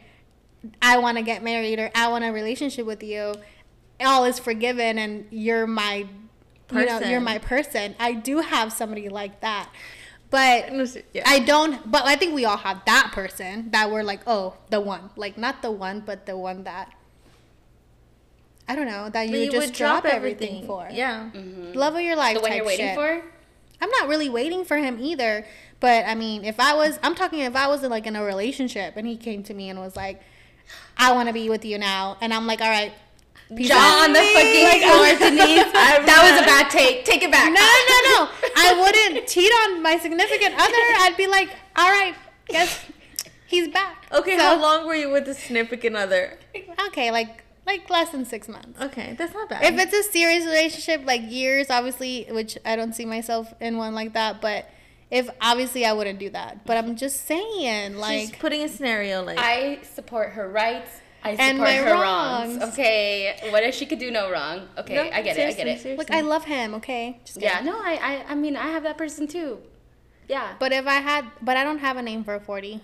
[0.82, 3.36] I want to get married or I want a relationship with you,
[4.00, 6.08] all is forgiven and you're my,
[6.72, 7.96] you know, you're my person.
[8.00, 9.70] I do have somebody like that.
[10.30, 10.72] But
[11.14, 11.24] Yeah.
[11.26, 14.80] I don't, but I think we all have that person that we're like, oh, the
[14.80, 15.10] one.
[15.18, 16.92] Like, not the one, but the one that,
[18.68, 20.88] I don't know, that you, But would just drop, everything, for.
[20.92, 21.30] Yeah.
[21.76, 22.36] Love of your life.
[22.36, 22.96] the one type you're waiting shit.
[22.96, 23.22] for?
[23.84, 25.46] I'm not really waiting for him either.
[25.80, 28.24] But I mean, if I was, I'm talking if I was in, like in a
[28.24, 30.22] relationship and he came to me and was like,
[30.98, 32.18] I want to be with you now.
[32.22, 32.94] And I'm like, all right.
[33.54, 35.74] peace out." on the fucking Like, floor, Denisse.
[35.74, 37.04] that was a bad take.
[37.04, 37.52] Take it back.
[37.52, 38.30] No, no, no.
[38.56, 40.74] I wouldn't cheat on my significant other.
[41.04, 42.16] I'd be like, all right,
[42.48, 42.86] guess
[43.48, 44.06] he's back.
[44.14, 46.38] Okay, So- how long were you with the significant other?
[46.88, 48.80] Okay, like like less than six months.
[48.82, 49.64] Okay, that's not bad.
[49.64, 53.94] If it's a serious relationship, like years, obviously, which I don't see myself in one
[53.96, 54.70] like that, but
[55.12, 56.66] if obviously I wouldn't do that.
[56.66, 60.90] But I'm just saying, She's like, putting a scenario like I support her rights.
[61.26, 62.58] I support And my her wrongs.
[62.58, 62.74] wrongs.
[62.74, 64.68] Okay, what if she could do no wrong?
[64.78, 65.48] Okay, No, I get it.
[65.48, 65.80] I get it.
[65.80, 65.96] seriously.
[65.96, 66.74] look, I love him.
[66.76, 67.68] Okay, just Yeah, kidding.
[67.72, 69.60] no, I, I, I mean, I have that person too.
[70.28, 70.56] Yeah.
[70.60, 72.82] But if I had, but I don't have a name for a forty.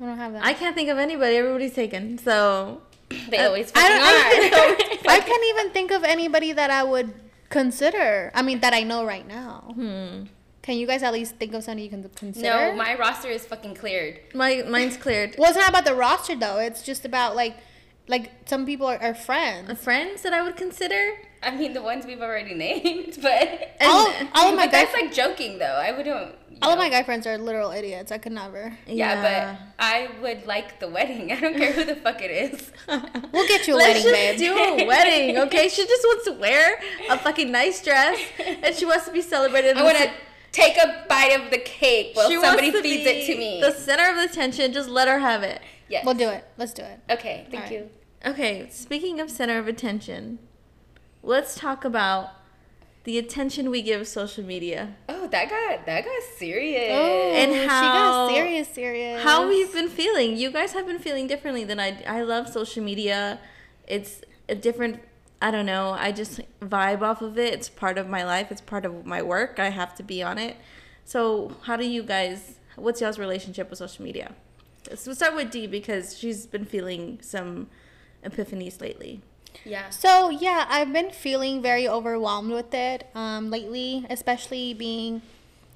[0.00, 0.44] I don't have that.
[0.44, 1.36] I can't think of anybody.
[1.36, 2.18] Everybody's taken.
[2.18, 2.82] So
[3.30, 5.10] They Uh, always I, fucking don't, are.
[5.10, 7.12] I, I can't even think of anybody that I would
[7.50, 8.30] consider.
[8.34, 9.72] I mean, that I know right now.
[9.74, 10.24] hmm.
[10.62, 12.48] Can you guys at least think of somebody you can consider?
[12.48, 14.20] no, my roster is fucking cleared.
[14.32, 15.34] my mine's cleared.
[15.36, 16.58] Well, it's not about the roster though.
[16.58, 17.56] It's just about like,
[18.06, 19.82] like some people are, are friends.
[19.82, 21.14] Friends that I would consider.
[21.42, 24.92] I mean, the ones we've already named, but all, all of my but guy, that's
[24.94, 25.80] like joking though.
[25.82, 26.36] I wouldn't.
[26.62, 28.10] You all of my guy friends are literal idiots.
[28.12, 28.76] I could never.
[28.86, 31.32] Yeah, but I would like the wedding.
[31.36, 32.70] I don't care who the fuck it is.
[33.32, 34.38] We'll get you a Let's wedding, just babe.
[34.38, 35.68] do a wedding, okay?
[35.68, 36.78] She just wants to wear
[37.10, 38.18] a fucking nice dress,
[38.62, 39.76] and she wants to be celebrated.
[39.78, 40.10] I want to
[40.52, 43.38] take a bite of the cake while She wants somebody to feeds be it to
[43.38, 43.60] me.
[43.62, 44.72] The center of the attention.
[44.72, 45.62] Just let her have it.
[45.88, 46.04] yes.
[46.04, 46.44] We'll do it.
[46.58, 47.00] Let's do it.
[47.10, 47.72] Okay, thank Alright.
[47.72, 47.90] you.
[48.26, 50.38] Okay, speaking of center of attention,
[51.22, 52.28] let's talk about
[53.04, 54.94] the attention we give social media.
[55.08, 56.90] Oh, that got that got serious.
[56.92, 59.22] Oh, And how she how- got serious, serious.
[59.22, 60.36] How we've been feeling.
[60.36, 62.02] You guys have been feeling differently than I.
[62.06, 63.40] I love social media.
[63.86, 65.00] It's a different
[65.40, 65.90] I don't know.
[65.90, 67.52] I just vibe off of it.
[67.52, 68.52] It's part of my life.
[68.52, 69.58] It's part of my work.
[69.58, 70.56] I have to be on it.
[71.04, 72.60] So, how do you guys?
[72.76, 74.34] What's y'all's relationship with social media?
[74.94, 77.68] So we'll start with D because she's been feeling some
[78.24, 79.20] epiphanies lately.
[79.64, 79.90] Yeah.
[79.90, 85.22] So yeah, I've been feeling very overwhelmed with it um, lately, especially being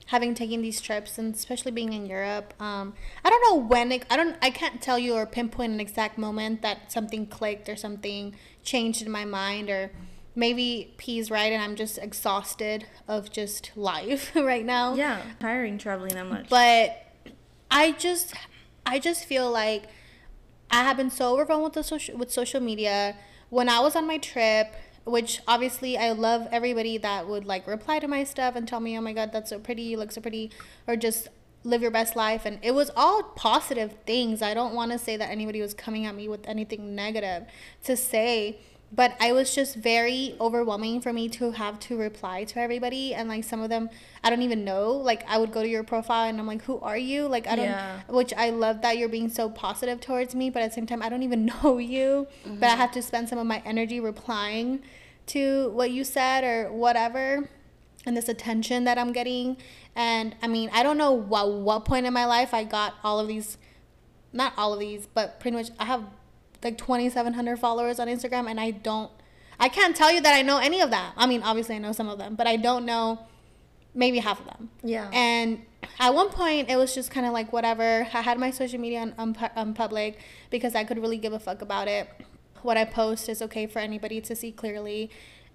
[0.06, 2.54] having taken these trips and especially being in Europe.
[2.60, 5.80] Um, I don't know when it, I don't I can't tell you or pinpoint an
[5.80, 9.90] exact moment that something clicked or something changed in my mind or
[10.34, 14.94] maybe P's right and I'm just exhausted of just life right now.
[14.94, 16.48] Yeah, tiring traveling that much.
[16.48, 17.02] But
[17.70, 18.34] I just
[18.84, 19.84] I just feel like
[20.70, 23.16] I have been so overwhelmed with the social with social media.
[23.48, 24.74] When I was on my trip,
[25.04, 28.98] which obviously I love everybody that would like reply to my stuff and tell me,
[28.98, 30.50] "Oh my god, that's so pretty, you look so pretty,"
[30.86, 31.28] or just
[31.62, 34.40] live your best life and it was all positive things.
[34.40, 37.44] I don't want to say that anybody was coming at me with anything negative
[37.84, 38.58] to say
[38.92, 43.28] but I was just very overwhelming for me to have to reply to everybody and
[43.28, 43.90] like some of them
[44.22, 46.78] I don't even know like I would go to your profile and I'm like who
[46.80, 48.00] are you like I don't Yeah.
[48.08, 51.02] which I love that you're being so positive towards me but at the same time
[51.02, 52.80] I don't even know you but I mm-hmm.
[52.80, 54.82] have to spend some of my energy replying
[55.26, 57.48] to what you said or whatever
[58.06, 59.56] and this attention that I'm getting
[59.96, 63.18] and I mean I don't know what what point in my life I got all
[63.18, 63.58] of these
[64.36, 66.04] not all of these, but pretty much I have
[66.66, 69.10] like 2,700 followers on Instagram, and I don't,
[69.58, 71.12] I can't tell you that I know any of them.
[71.16, 73.20] I mean, obviously I know some of them, but I don't know
[73.94, 74.70] maybe half of them.
[74.82, 75.08] Yeah.
[75.12, 75.62] And
[75.98, 78.06] at one point, it was just kind of like whatever.
[78.12, 80.18] I had my social media on, on, on public
[80.50, 82.08] because I could really give a fuck about it.
[82.62, 85.10] What I post is okay for anybody to see clearly.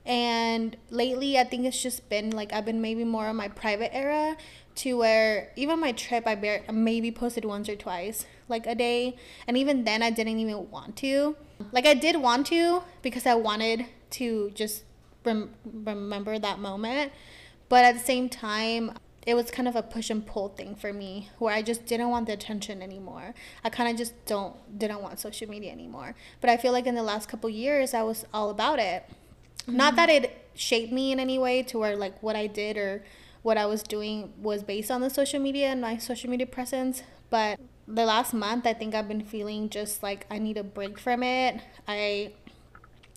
[0.05, 3.95] And lately, I think it's just been like I've been maybe more on my private
[3.95, 4.35] era
[4.75, 9.15] to where even my trip, I bar- maybe posted once or twice, like a day.
[9.47, 11.35] And even then, I didn't even want to.
[11.71, 14.83] Like, I did want to because I wanted to just
[15.23, 17.11] rem- remember that moment.
[17.69, 18.93] But at the same time,
[19.25, 22.09] it was kind of a push and pull thing for me where I just didn't
[22.09, 23.33] want the attention anymore.
[23.63, 26.15] I kind of just don't didn't want social media anymore.
[26.39, 29.05] But I feel like in the last couple years I was all about it.
[29.67, 29.95] Not mm-hmm.
[29.97, 33.03] that it shaped me in any way to where like what I did or
[33.43, 37.03] what I was doing was based on the social media and my social media presence,
[37.29, 40.99] but the last month I think I've been feeling just like I need a break
[40.99, 41.61] from it.
[41.87, 42.33] I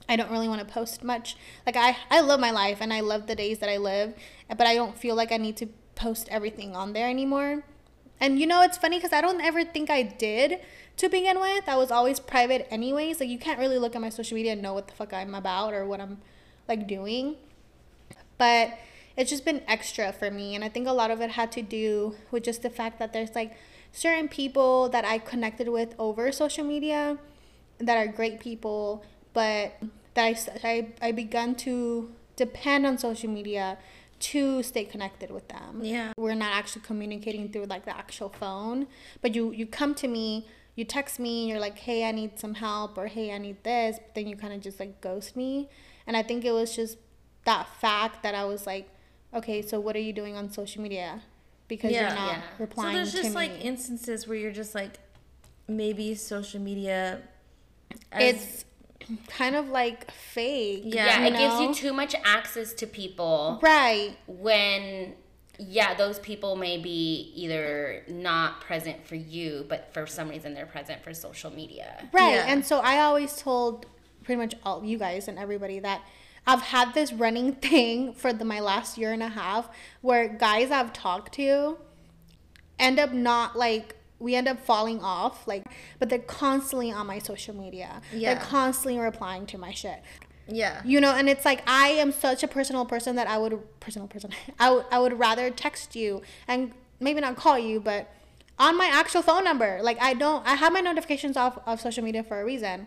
[0.09, 1.37] I don't really want to post much.
[1.67, 4.15] Like I I love my life and I love the days that I live,
[4.49, 7.65] but I don't feel like I need to post everything on there anymore.
[8.21, 10.61] And you know it's funny cuz I don't ever think I did
[10.97, 11.69] to begin with.
[11.69, 13.21] I was always private anyways.
[13.21, 15.35] Like you can't really look at my social media and know what the fuck I'm
[15.35, 16.21] about or what I'm
[16.69, 17.37] like doing.
[18.39, 18.79] But
[19.17, 21.63] it's just been extra for me and I think a lot of it had to
[21.63, 23.57] do with just the fact that there's like
[23.95, 27.17] certain people that I connected with over social media
[27.79, 29.81] that are great people, but
[30.15, 33.79] that I, I, I begun to depend on social media
[34.19, 35.81] to stay connected with them.
[35.83, 36.13] Yeah.
[36.17, 38.89] We're not actually communicating through like the actual phone,
[39.23, 42.55] but you, you come to me, you text me, you're like, hey, I need some
[42.55, 45.69] help, or hey, I need this, but then you kind of just like ghost me.
[46.07, 46.99] And I think it was just
[47.45, 48.89] that fact that I was like,
[49.35, 51.23] okay, so what are you doing on social media?
[51.69, 52.09] Because Yeah.
[52.09, 52.41] you're not Yeah.
[52.43, 53.61] So replying there's just to like me.
[53.61, 54.99] instances where you're just like,
[55.69, 57.23] maybe social media.
[58.13, 58.65] as- it's
[59.29, 60.83] kind of like fake.
[60.85, 64.17] Yeah, Yeah, you it gives you too much access to people right.
[64.27, 65.15] when
[65.59, 70.67] yeah, those people may be either not present for you, but for some reason they're
[70.67, 72.09] present for social media.
[72.13, 72.35] Right.
[72.35, 72.47] Yeah.
[72.49, 73.87] And so I always told
[74.25, 76.03] pretty much all you guys and everybody that
[76.47, 79.69] I've had this running thing for the, my last year and a half
[80.01, 81.79] where guys I've talked to
[82.79, 85.65] end up not like we end up falling off like
[85.99, 88.01] but they're constantly on my social media.
[88.13, 88.35] Yeah.
[88.35, 90.03] They're constantly replying to my shit.
[90.49, 90.83] yeah.
[90.85, 94.09] You know, and it's like I am such a personal person that I would personal
[94.09, 94.31] person.
[94.59, 98.11] I would I would rather text you and maybe not call you, but
[98.59, 99.81] on my actual phone number.
[99.83, 102.87] Like I don't I have my notifications off of social media for a reason.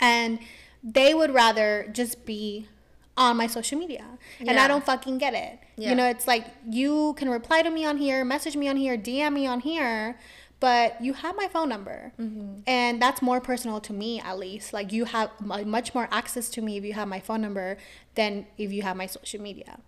[0.00, 0.38] And
[0.82, 2.68] they would rather just be
[3.16, 4.04] on my social media.
[4.40, 4.64] And Yeah.
[4.64, 5.58] I don't fucking get it.
[5.76, 5.90] Yeah.
[5.90, 8.96] You know, it's like you can reply to me on here, message me on here,
[8.96, 10.18] DM me on here,
[10.60, 12.12] but you have my phone number.
[12.18, 12.60] Mm-hmm.
[12.66, 14.72] And that's more personal to me, at least.
[14.72, 17.78] Like, you have much more access to me if you have my phone number
[18.14, 19.80] than if you have my social media.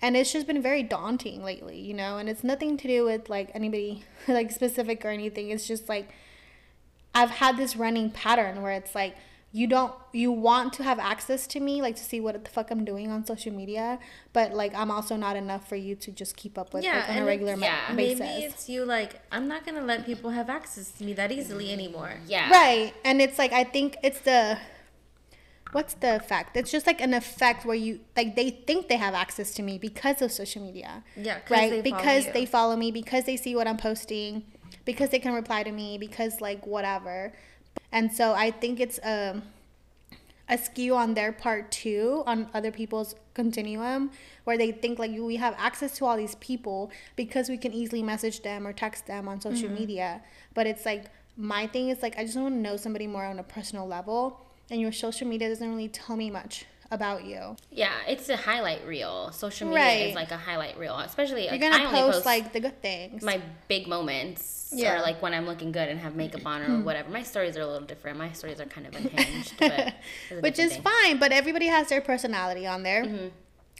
[0.00, 2.16] And it's just been very daunting lately, you know?
[2.16, 5.50] And it's nothing to do with like anybody like specific or anything.
[5.50, 6.10] It's just like
[7.14, 9.16] I've had this running pattern where it's like
[9.52, 12.70] you don't you want to have access to me like to see what the fuck
[12.70, 13.98] I'm doing on social media,
[14.32, 17.08] but like I'm also not enough for you to just keep up with Yeah, like,
[17.08, 17.94] on and a regular it's- ma- yeah.
[17.96, 18.20] basis.
[18.20, 21.72] Maybe it's you like I'm not gonna let people have access to me that easily
[21.72, 22.14] anymore.
[22.26, 22.50] Yeah.
[22.50, 22.94] Right.
[23.04, 24.58] And it's like I think it's the
[25.72, 26.56] what's the effect?
[26.56, 29.78] It's just like an effect where you like they think they have access to me
[29.78, 31.02] because of social media.
[31.16, 31.70] yeah right.
[31.70, 32.32] they because you.
[32.32, 34.44] they follow me, because they see what I'm posting,
[34.84, 37.32] because they can reply to me, because like whatever.
[37.92, 39.42] And so I think it's um
[40.48, 44.10] a skew on their part too, on other people's continuum,
[44.44, 48.02] where they think like we have access to all these people because we can easily
[48.02, 49.78] message them or text them on social Mm-hmm.
[49.78, 50.22] media.
[50.54, 51.04] But it's like
[51.36, 54.40] my thing is like I just want to know somebody more on a personal level,
[54.70, 57.56] and your social media doesn't really tell me much about you.
[57.70, 59.30] Yeah, it's a highlight reel.
[59.32, 60.06] Social media Right.
[60.08, 62.60] is like a highlight reel, especially You're like, gonna I only post, post like the
[62.60, 63.22] good things.
[63.22, 64.96] my big moments Yeah.
[64.98, 67.10] or like when I'm looking good and have makeup on or whatever.
[67.10, 68.18] My stories are a little different.
[68.18, 69.94] My stories are kind of unhinged, but
[70.40, 70.82] which is thing.
[70.82, 73.28] fine but everybody has their personality on there Mm-hmm.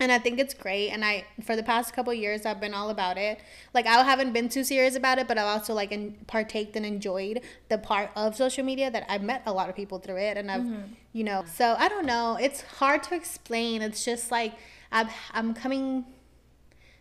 [0.01, 0.91] And i think it's great.
[0.91, 3.39] And i for the past couple years i've been all about it.
[3.75, 6.85] Like i haven't been too serious about it but i've also like in, partaked and
[6.85, 10.37] enjoyed the part of social media that i've met a lot of people through it.
[10.37, 10.93] And i've Mm-hmm.
[11.13, 12.37] you know so i don't know.
[12.41, 13.83] It's hard to explain.
[13.83, 14.55] It's just like
[14.91, 16.05] i'm i'm coming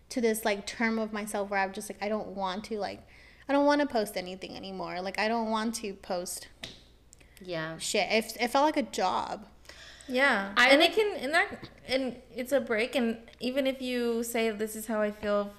[0.09, 3.01] to this like term of myself where i'm just like i don't want to like
[3.47, 5.01] i don't want to post anything anymore.
[5.01, 6.47] Like i don't want to post
[7.41, 7.77] Yeah.
[7.77, 8.07] shit.
[8.11, 9.45] It, it felt like a job
[10.09, 13.81] Yeah, I and would- it can and that and it's a break, and even if
[13.81, 15.51] you say this is how I feel,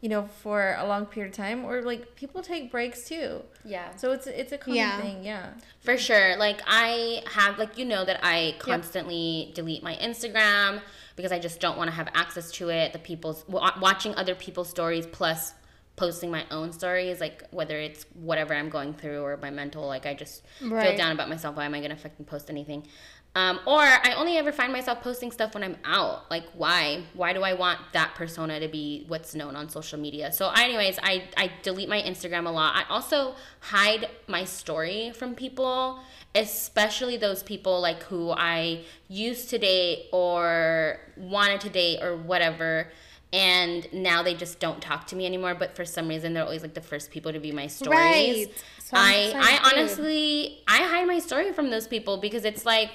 [0.00, 3.42] you know, for a long period of time, or like people take breaks too.
[3.64, 3.94] Yeah.
[3.96, 5.00] So it's it's a common Yeah.
[5.00, 5.24] thing.
[5.24, 5.50] Yeah.
[5.80, 6.36] For sure.
[6.36, 10.80] Like I have like you know that I constantly delete my Instagram
[11.16, 12.92] because I just don't want to have access to it.
[12.92, 15.54] The people's watching other people's stories plus
[15.96, 20.06] posting my own stories like whether it's whatever I'm going through or my mental like
[20.06, 22.86] I just feel down about myself why am I going to fucking post anything?
[23.36, 26.28] Um, or I only ever find myself posting stuff when I'm out.
[26.30, 27.04] Like, why?
[27.14, 30.32] Why do I want that persona to be what's known on social media?
[30.32, 32.74] So, anyways, I, I delete my Instagram a lot.
[32.74, 36.00] I also hide my story from people,
[36.34, 42.90] especially those people like who I used to date or wanted to date or whatever.
[43.32, 45.54] And now they just don't talk to me anymore.
[45.54, 48.48] But for some reason, they're always like the first people to be my stories.
[48.48, 48.54] Right.
[48.92, 52.90] I I honestly I hide my story from those people because it's like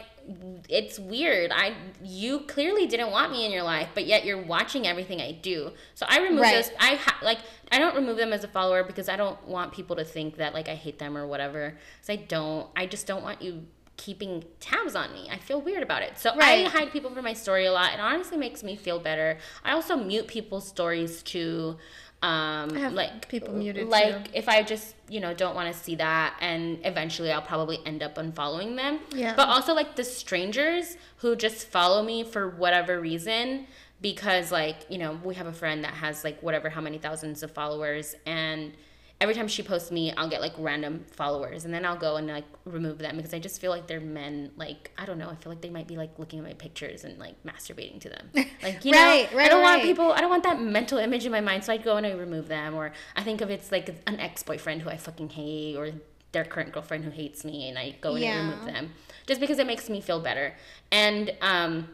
[0.69, 1.51] it's weird.
[1.53, 5.32] I you clearly didn't want me in your life, but yet you're watching everything I
[5.34, 5.71] do.
[5.93, 6.55] So I remove Right.
[6.55, 6.71] those.
[6.80, 7.39] I ha- like
[7.71, 10.53] I don't remove them as a follower because I don't want people to think that
[10.53, 11.78] like I hate them or whatever.
[12.01, 12.67] So I don't.
[12.76, 13.65] I just don't want you
[13.97, 15.30] keeping tabs on me.
[15.32, 16.17] I feel weird about it.
[16.17, 16.65] So Right.
[16.65, 17.93] I hide people from my story a lot.
[17.93, 19.38] It honestly makes me feel better.
[19.63, 21.78] I also mute people's stories too.
[22.22, 24.32] Um, I have like people muted like too.
[24.34, 28.01] if I just you know don't want to see that, and eventually I'll probably end
[28.01, 28.99] up unfollowing them.
[29.13, 29.36] Yeah.
[29.36, 33.68] But also like the strangers who just follow me for whatever reason
[34.01, 37.43] because like you know we have a friend that has like whatever how many thousands
[37.43, 38.74] of followers and
[39.22, 42.28] every time she posts me i'll get like random followers and then i'll go and
[42.28, 45.36] like remove them because i just feel like they're men like i don't know i
[45.36, 48.30] feel like they might be like looking at my pictures and like masturbating to them.
[48.61, 51.26] Like you Right, know right, i don't want people i don't want that mental image
[51.26, 53.72] in my mind so i'd go and i remove them or i think of it's
[53.72, 55.91] like an ex-boyfriend who i fucking hate or
[56.32, 58.91] their current girlfriend who hates me and i go and I remove them
[59.28, 60.53] just because it makes me feel better.
[60.91, 61.88] And um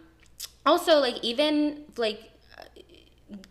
[0.65, 2.19] also like even like
[2.57, 2.63] uh,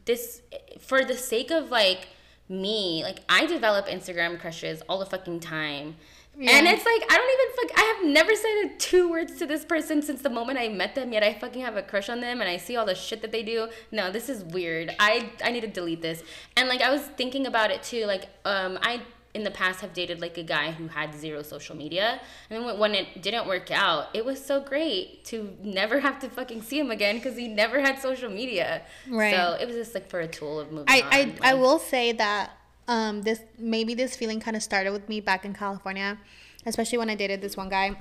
[0.05, 0.43] this
[0.81, 2.09] for the sake of like
[2.51, 3.03] me.
[3.03, 5.97] Like i develop instagram crushes all the fucking time.
[6.37, 9.65] And it's like i don't even fuck i have never said two words to this
[9.65, 12.41] person since the moment i met them yet i fucking have a crush on them
[12.41, 13.69] and i see all the shit that they do.
[13.91, 14.95] No this is weird.
[14.99, 16.23] I i need to delete this.
[16.57, 19.01] And like i was thinking about it too like um i
[19.33, 22.21] in the past have dated like a guy who had zero social media
[22.51, 26.29] and then when- it didn't work out it was so great to never have to
[26.29, 29.33] fucking see him again because he never had social media Right.
[29.35, 31.61] so it was just like for a tool of moving I, on I, I like-
[31.63, 32.51] will say that
[32.89, 36.19] um, this maybe this feeling kind of started with me back in California,
[36.67, 37.97] especially when I dated this one guy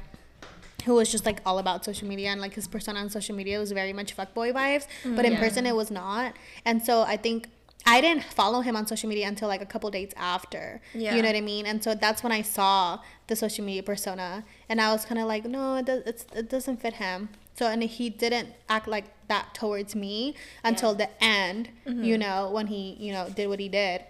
[0.85, 3.59] who was just like all about social media and like his persona on social media
[3.59, 5.39] was very much fuckboy vibes, but in Yeah.
[5.39, 6.33] person it was not.
[6.65, 7.49] And so I think
[7.89, 10.79] I didn't follow him on social media until like a couple dates after.
[10.93, 11.15] Yeah.
[11.15, 11.65] You know what I mean?
[11.65, 15.27] And so that's when I saw the social media persona, and I was kind of
[15.27, 17.29] like, no, it does, it's, it doesn't fit him.
[17.55, 21.69] So and he didn't act like that towards me until the end.
[21.85, 22.03] Mm-hmm.
[22.03, 24.03] You know when he you know did what he did,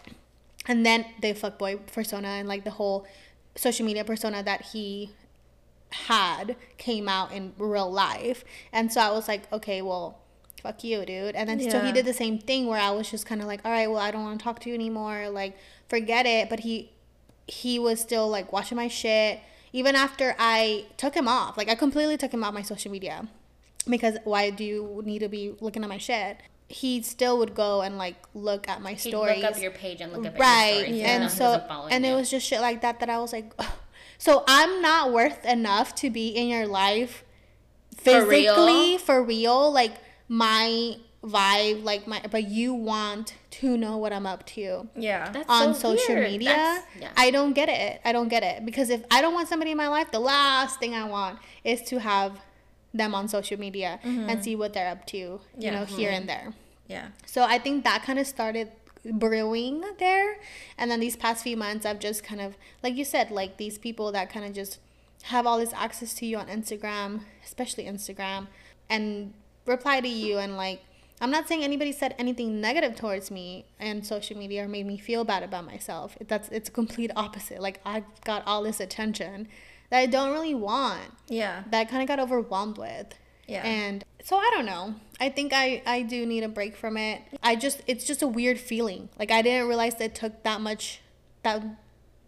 [0.67, 3.07] and then the fuckboy persona and like the whole
[3.55, 5.11] social media persona that he
[5.91, 8.43] had came out in real life.
[8.71, 10.19] And so I was like, okay, well,
[10.61, 11.35] fuck you, dude.
[11.35, 13.61] And then so he did the same thing where I was just kind of like,
[13.65, 15.29] all right, well, I don't want to talk to you anymore.
[15.29, 15.57] Like,
[15.87, 16.49] forget it.
[16.49, 16.91] But he
[17.47, 19.39] he was still like watching my shit
[19.73, 21.57] even after I took him off.
[21.57, 23.27] Like, I completely took him off my social media
[23.87, 26.37] because why do you need to be looking at my shit?
[26.67, 30.01] He still would go and like look at my He'd stories look up your page
[30.01, 32.15] and look up right your stories, even though and so wasn't and it you.
[32.15, 33.51] was just shit like that that i was like
[34.19, 37.23] so i'm not worth enough to be in your life
[38.03, 38.53] For real?
[38.53, 39.93] physically for real, like
[40.29, 45.29] my vibe, like my but you want to know what I'm up to Yeah.
[45.31, 46.31] That's on so social weird.
[46.31, 46.83] media.
[46.97, 47.09] Yeah.
[47.17, 47.99] I don't get it.
[48.05, 50.79] I don't get it because if I don't want somebody in my life, the last
[50.79, 52.39] thing I want is to have
[52.93, 54.41] them on social media and mm-hmm.
[54.41, 55.71] see what they're up to, you Yeah.
[55.79, 56.45] know, here and mm-hmm.
[56.45, 56.53] there.
[56.87, 57.07] yeah.
[57.25, 58.71] So I think that kind of started
[59.03, 60.37] brewing there.
[60.77, 63.77] And then these past few months, I've just kind of, like you said, like these
[63.77, 64.79] people that kind of just
[65.23, 68.47] have all this access to you on Instagram, especially Instagram,
[68.89, 69.33] and
[69.69, 70.37] reply to you.
[70.37, 70.81] And like,
[71.21, 74.97] I'm not saying anybody said anything negative towards me and social media or made me
[74.97, 76.17] feel bad about myself.
[76.27, 77.61] That's it's complete opposite.
[77.61, 79.47] Like I got all this attention
[79.89, 81.63] that I don't really want Yeah.
[81.71, 83.07] that I kind of got overwhelmed with.
[83.47, 83.65] Yeah.
[83.65, 84.95] And so I don't know.
[85.19, 87.21] I think I I do need a break from it.
[87.43, 89.09] I just it's just a weird feeling.
[89.17, 91.01] Like I didn't realize it took that much
[91.43, 91.63] that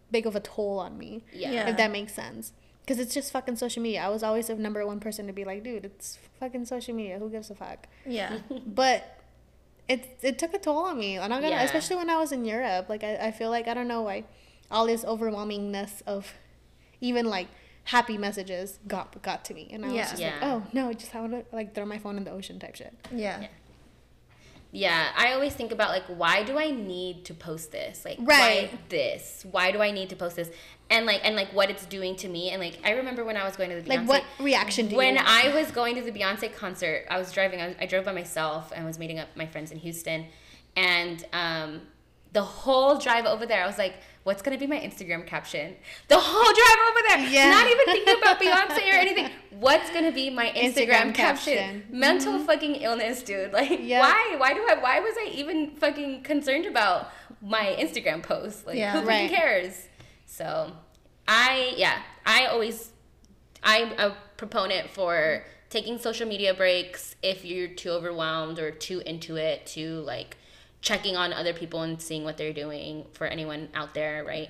[0.09, 1.23] big of a toll on me.
[1.31, 1.51] Yeah.
[1.51, 1.69] Yeah.
[1.69, 2.51] If that makes sense.
[2.91, 4.01] Cuz it's just fucking social media.
[4.03, 7.19] I was always the number one person to be like, "Dude, it's fucking social media.
[7.19, 8.39] Who gives a fuck?" Yeah.
[8.65, 9.17] But
[9.87, 11.17] it it took a toll on me.
[11.17, 11.63] I'm gonna Yeah.
[11.63, 12.89] especially when I was in Europe.
[12.89, 14.23] Like I, I feel like I don't know why
[14.69, 16.33] all this overwhelmingness of
[17.01, 17.47] even like
[17.85, 19.69] happy messages got got to me.
[19.73, 20.33] And I was just Yeah.
[20.33, 22.75] like, oh no, just I want to like throw my phone in the ocean type
[22.75, 22.93] shit.
[23.13, 23.47] Yeah.
[24.73, 28.05] Yeah, I always think about like why do I need to post this?
[28.05, 28.71] Like Right.
[28.71, 29.45] why this?
[29.51, 30.49] Why do I need to post this?
[30.89, 33.43] And like and like what it's doing to me and like I remember when I
[33.43, 35.17] was going to the Beyonce Like what reaction do when?
[35.17, 37.61] I was going to the Beyonce concert, I was driving.
[37.61, 40.27] I, was, I drove by myself and was meeting up my friends in Houston,
[40.75, 41.81] and um,
[42.33, 45.75] the whole drive over there, I was like, "What's gonna be my Instagram caption?"
[46.07, 47.51] The whole drive over there, Yeah.
[47.51, 49.29] not even thinking about Beyonce or anything.
[49.51, 51.55] What's gonna be my Instagram, Instagram caption?
[51.55, 51.85] caption.
[51.89, 52.45] Mental mm-hmm.
[52.45, 53.53] fucking illness, dude.
[53.53, 53.99] Like, Yeah.
[53.99, 54.35] why?
[54.37, 54.75] Why do I?
[54.75, 57.11] Why was I even fucking concerned about
[57.41, 58.65] my Instagram post?
[58.65, 58.99] Like, Yeah.
[58.99, 59.29] who Right.
[59.29, 59.87] cares?
[60.25, 60.71] So,
[61.27, 62.91] I yeah, I always
[63.63, 69.35] I'm a proponent for taking social media breaks if you're too overwhelmed or too into
[69.37, 70.37] it to like
[70.81, 74.49] checking on other people and seeing what they're doing for anyone out there, right?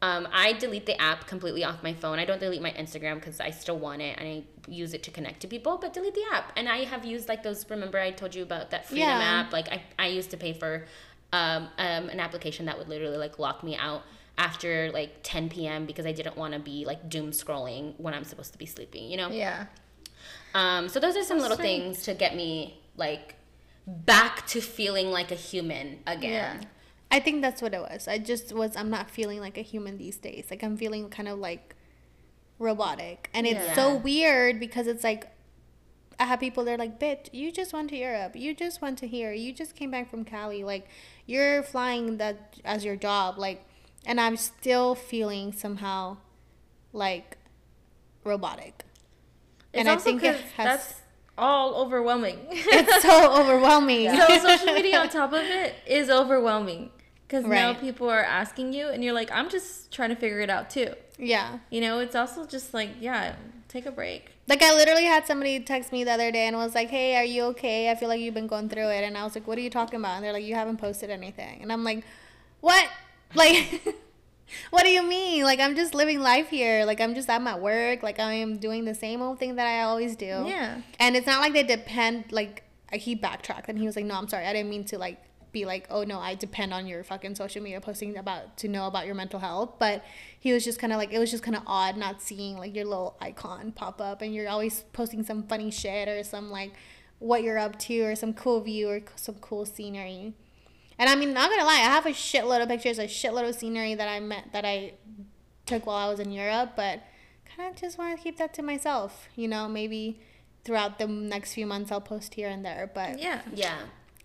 [0.00, 2.18] Um, I delete the app completely off my phone.
[2.20, 5.10] I don't delete my Instagram because I still want it and I use it to
[5.10, 6.52] connect to people, but delete the app.
[6.56, 9.40] And I have used like those, remember I told you about that Freedom Yeah.
[9.44, 9.52] app?
[9.52, 10.84] Like I, I used to pay for
[11.32, 14.02] um, um, an application that would literally like lock me out
[14.36, 15.84] after like 10 p.m.
[15.84, 19.10] because I didn't want to be like doom scrolling when I'm supposed to be sleeping,
[19.10, 19.30] you know?
[19.30, 19.66] Yeah.
[20.54, 21.64] Um, so those are some little sweet.
[21.66, 23.34] things to get me like
[23.88, 26.60] back to feeling like a human again.
[26.60, 26.68] Yeah.
[27.10, 28.06] I think that's what it was.
[28.06, 30.48] I just was I'm not feeling like a human these days.
[30.50, 31.74] Like I'm feeling kind of like
[32.58, 33.30] robotic.
[33.32, 35.28] And it's so weird because it's like
[36.20, 38.34] I have people they're like, "Bitch, you just went to Europe.
[38.36, 39.32] You just went to here.
[39.32, 40.64] You just came back from Cali.
[40.64, 40.88] Like
[41.26, 43.64] you're flying that as your job." Like
[44.04, 46.18] and I'm still feeling somehow
[46.92, 47.38] like
[48.24, 48.84] robotic.
[49.72, 50.94] It's And I think it has- that's
[51.38, 52.38] all overwhelming.
[52.50, 54.10] It's so overwhelming.
[54.14, 56.90] so social media on top of it is overwhelming
[57.26, 60.50] because now people are asking you, and you're like, I'm just trying to figure it
[60.50, 60.94] out too.
[61.18, 61.58] yeah.
[61.70, 63.36] You know, it's also just like, yeah,
[63.68, 64.30] take a break.
[64.48, 67.24] Like I literally had somebody text me the other day and was like, "Hey, are
[67.24, 67.90] you okay?
[67.90, 69.68] I feel like you've been going through it." And I was like, "What are you
[69.68, 72.02] talking about?" And they're like, "You haven't posted anything." And I'm like,
[72.60, 72.88] "What?
[73.34, 73.82] Like
[74.70, 75.44] what do you mean?
[75.44, 76.84] Like I'm just living life here.
[76.84, 78.02] Like I'm just at my work.
[78.02, 80.82] Like I am doing the same old thing that I always do." Yeah.
[80.98, 84.28] And it's not like they depend like he backtracked and he was like, "No, I'm
[84.28, 84.46] sorry.
[84.46, 85.18] I didn't mean to like
[85.52, 88.86] be like, "Oh no, I depend on your fucking social media posting about to know
[88.86, 90.04] about your mental health." But
[90.38, 92.74] he was just kind of like it was just kind of odd not seeing like
[92.74, 96.72] your little icon pop up and you're always posting some funny shit or some like
[97.18, 100.34] what you're up to or some cool view or some cool scenery.
[100.98, 103.54] And I mean, not gonna lie, I have a shitload of pictures, a shitload of
[103.54, 104.94] scenery that I met that I
[105.66, 107.00] took while I was in Europe, but
[107.56, 109.28] kind of just want to keep that to myself.
[109.36, 110.20] You know, maybe
[110.64, 113.40] throughout the next few months I'll post here and there, but Yeah.
[113.54, 113.78] Yeah.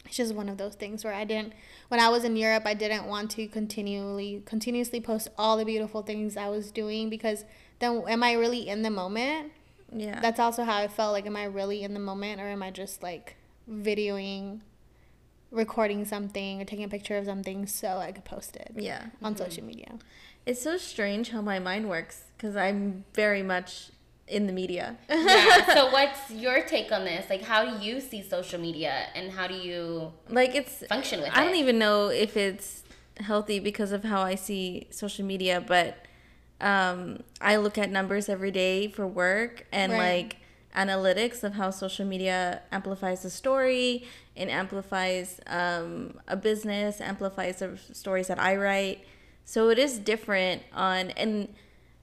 [0.05, 1.53] it's just one of those things where I didn't
[1.87, 6.01] when I was in Europe I didn't want to continually continuously post all the beautiful
[6.01, 7.45] things I was doing because
[7.79, 9.51] then am I really in the moment?
[9.95, 10.19] Yeah.
[10.19, 12.71] That's also how I felt like am I really in the moment or am I
[12.71, 13.35] just like
[13.71, 14.59] videoing
[15.53, 19.05] recording something or taking a picture of something so I could post it yeah.
[19.21, 19.99] on social media.
[20.45, 23.89] It's so strange how my mind works because I'm very much
[24.27, 24.97] in the media.
[25.09, 25.73] yeah.
[25.75, 27.29] So what's your take on this?
[27.29, 31.29] Like how do you see social media and how do you like it's function with
[31.33, 31.45] I it?
[31.45, 32.83] don't even know if it's
[33.19, 35.97] healthy because of how I see social media, but
[36.59, 39.99] um, I look at numbers every day for work and Right.
[40.15, 40.37] like
[40.75, 44.05] analytics of how social media amplifies a story
[44.35, 49.05] and amplifies um, a business, amplifies the stories that I write.
[49.45, 51.49] So it is different on and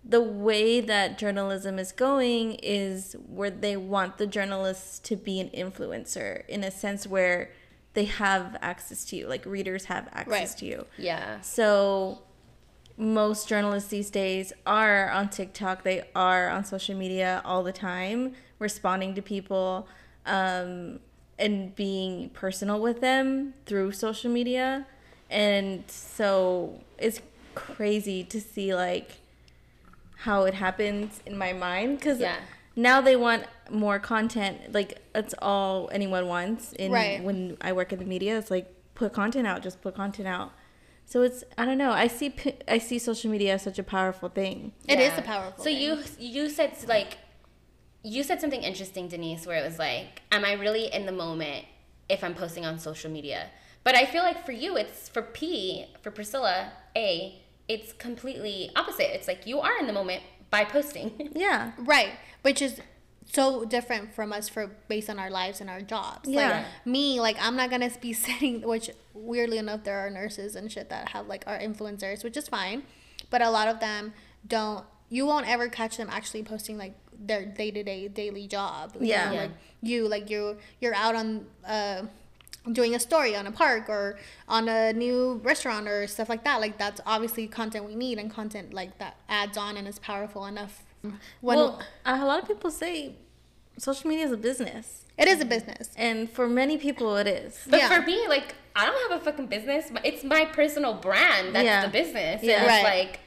[0.02, 5.50] the way that journalism is going is where they want the journalists to be an
[5.50, 7.50] influencer in a sense where
[7.92, 10.58] they have access to you, like readers have access Right.
[10.58, 10.86] to you.
[10.96, 11.40] Yeah.
[11.42, 12.22] So
[12.96, 15.82] most journalists these days are on TikTok.
[15.82, 19.88] They are on social media all the time, responding to people
[20.26, 21.00] um,
[21.38, 24.86] and being personal with them through social media.
[25.28, 27.20] And so it's
[27.56, 29.12] crazy to see like
[30.18, 32.36] how it happens in my mind because Yeah.
[32.76, 34.72] now they want more content.
[34.72, 36.72] Like that's all anyone wants.
[36.74, 37.22] In Right.
[37.22, 40.52] when I work in the media, it's like put content out, just put content out.
[41.06, 41.90] So it's I don't know.
[41.92, 42.34] I see
[42.68, 44.72] I see social media as such a powerful thing.
[44.86, 45.18] It is Yeah.
[45.20, 45.64] a powerful.
[45.64, 45.80] So thing.
[45.80, 47.16] you you said like
[48.02, 51.66] you said something interesting, Denisse, where it was like, am I really in the moment
[52.08, 53.48] if I'm posting on social media?
[53.84, 59.14] But I feel like for you, it's for P, for Priscilla, A, it's completely opposite.
[59.14, 61.30] It's like you are in the moment by posting.
[61.34, 61.72] Yeah.
[61.78, 62.10] Right,
[62.42, 62.80] which is
[63.32, 66.28] so different from us for based on our lives and our jobs.
[66.28, 66.50] Yeah.
[66.50, 68.62] Like me, like I'm not gonna be sitting.
[68.62, 72.48] Which weirdly enough, there are nurses and shit that have like are influencers, which is
[72.48, 72.82] fine,
[73.30, 74.12] but a lot of them
[74.46, 74.84] don't.
[75.08, 78.96] You won't ever catch them actually posting like their day to day daily job.
[79.00, 79.24] you Yeah.
[79.26, 79.40] know, Yeah.
[79.42, 79.50] Like
[79.82, 81.46] you, like you, you're out on.
[81.66, 82.02] uh
[82.72, 86.60] doing a story on a park or on a new restaurant or stuff like that
[86.60, 90.44] like that's obviously content we need and content like that adds on and is powerful
[90.44, 90.82] enough
[91.40, 93.14] when well, a lot of people say
[93.78, 95.88] social media is a business, It is a business.
[95.96, 97.58] and for many people, it is.
[97.66, 97.88] But Yeah.
[97.88, 99.86] for me, like I don't have a fucking business.
[99.90, 101.54] but It's my personal brand.
[101.54, 101.86] That's Yeah.
[101.86, 102.42] the business.
[102.42, 102.56] Yeah.
[102.56, 102.98] And it's Right.
[102.98, 103.20] like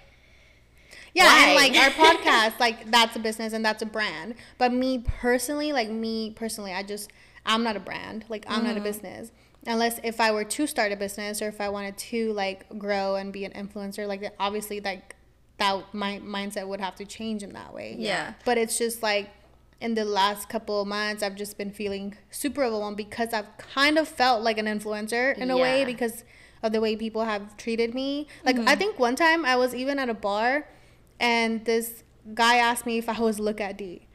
[1.14, 4.36] Yeah, and like our podcast, like that's a business and that's a brand.
[4.58, 7.12] But me personally, like me personally, I just
[7.46, 8.26] I'm not a brand.
[8.30, 8.84] Like I'm not a mm-hmm.
[8.84, 9.32] business.
[9.66, 13.16] Unless if I were to start a business or if I wanted to like grow
[13.16, 15.16] and be an influencer, like obviously like
[15.58, 17.96] that my mindset would have to change in that way.
[17.98, 18.34] Yeah.
[18.44, 19.30] But it's just like
[19.80, 23.98] in the last couple of months I've just been feeling super overwhelmed because I've kind
[23.98, 26.24] of felt like an influencer in a way because
[26.62, 28.28] of the way people have treated me.
[28.46, 28.80] Like I mm-hmm.
[28.80, 30.68] think one time I was even at a bar
[31.24, 32.04] and this
[32.34, 34.08] guy asked me if I was look at D.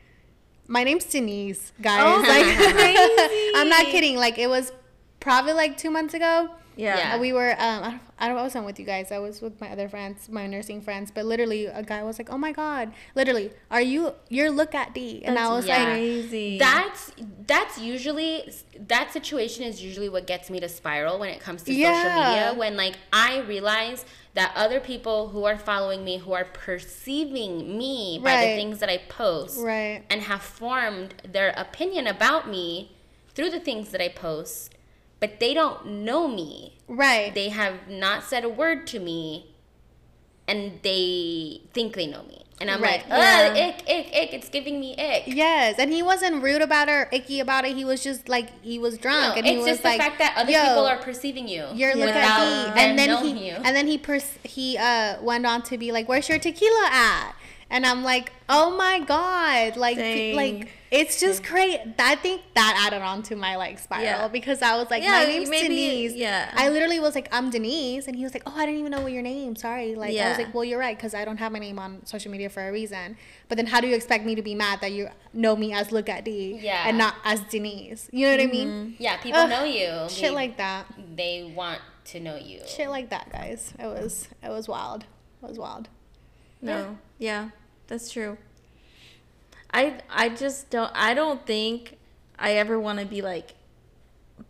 [0.67, 2.03] My name's Denisse, guys.
[2.05, 3.53] Oh, like, crazy.
[3.57, 4.17] I'm not kidding.
[4.17, 4.71] Like it was
[5.19, 6.51] probably like two months ago.
[6.77, 6.97] Yeah.
[6.97, 7.19] Yeah.
[7.19, 9.11] We were um I don't, I don't I wasn't with you guys.
[9.11, 11.11] I was with my other friends, my nursing friends.
[11.11, 14.95] But literally, a guy was like, "Oh my god, literally, are you your look at
[14.95, 15.79] D?" And I was yeah.
[15.79, 16.59] like, crazy.
[16.59, 17.13] That's
[17.47, 18.53] that's usually
[18.87, 22.55] that situation is usually what gets me to spiral when it comes to social media.
[22.57, 24.05] When like I realize
[24.35, 28.89] that other people who are following me, who are perceiving me by the things that
[28.89, 30.03] I post, Right.
[30.11, 32.93] and have formed their opinion about me
[33.35, 34.75] through the things that I post,
[35.21, 36.75] but they don't know me.
[36.87, 39.55] right, They have not said a word to me,
[40.47, 42.45] and they think they know me.
[42.61, 43.03] And I'm Right.
[43.09, 43.67] like, ugh, Yeah.
[43.69, 44.33] ick, ick, ick.
[44.35, 45.25] It's giving me ick.
[45.27, 45.77] yes.
[45.79, 47.77] And he wasn't rude about it or icky about it.
[47.77, 50.01] He was just like he was drunk, No, and he it's was just the like,
[50.01, 53.25] fact that other people are perceiving you You're look without at them D, and then
[53.25, 53.55] he you.
[53.55, 57.35] and then he pers- he uh went on to be like, "Where's your tequila at?"
[57.71, 60.35] And I'm like, "Oh my god!" Like Dang.
[60.35, 61.79] like it's just crazy.
[61.99, 64.29] I think that added on to my like spiral Yeah.
[64.29, 65.75] because I was like, Yeah, "My name's maybe-
[66.09, 66.51] Denisse." yeah.
[66.55, 69.01] I literally was like, "I'm Denisse," and he was like, "Oh, I didn't even know
[69.03, 69.55] what your name.
[69.57, 72.05] Sorry." Like I was like, "Well, you're right because I don't have my name on
[72.07, 73.17] social media for a reason."
[73.49, 75.93] But then how do you expect me to be mad that you know me as
[75.93, 76.85] Look at D Yeah.
[76.89, 78.09] and not as Denisse?
[78.13, 78.69] You know what I mean?
[78.69, 79.03] Mm-hmm.
[79.03, 80.09] yeah, people Ugh, know you.
[80.09, 80.87] Shit they, like that.
[81.15, 82.61] they want to know you.
[82.67, 83.75] shit like that, guys.
[83.79, 85.05] It was it was wild.
[85.43, 85.89] It was wild.
[86.63, 86.99] No.
[87.19, 87.51] Yeah,
[87.87, 88.39] that's true.
[89.73, 91.99] I I just don't I don't think
[92.39, 93.55] I ever want to be like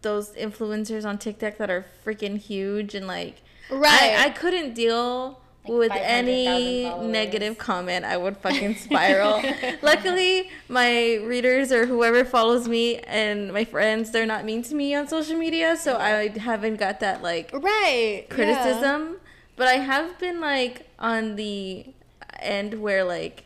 [0.02, 4.14] those influencers on TikTok that are freaking huge and like Right.
[4.18, 8.04] I, I couldn't deal Like with any negative comment.
[8.06, 9.42] I would fucking spiral.
[9.82, 14.94] Luckily, my readers or whoever follows me and my friends, they're not mean to me
[14.94, 18.24] on social media, so I haven't got that like Right.
[18.30, 19.16] criticism
[19.56, 21.84] but i have been like on the
[22.38, 23.42] end where like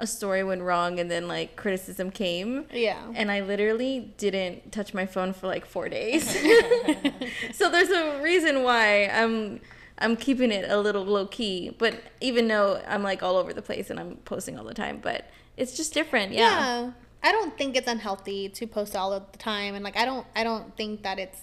[0.00, 3.02] a story went wrong and then like criticism came Yeah.
[3.14, 6.28] and i literally didn't touch my phone for like four days
[7.52, 9.60] so there's a reason why i'm
[9.98, 13.62] i'm keeping it a little low key but even though i'm like all over the
[13.62, 15.24] place and i'm posting all the time but
[15.56, 16.40] it's just different Yeah.
[16.84, 16.90] yeah,
[17.20, 20.24] I don't think it's unhealthy to post all of the time and like I don't
[20.36, 21.40] I don't think that it's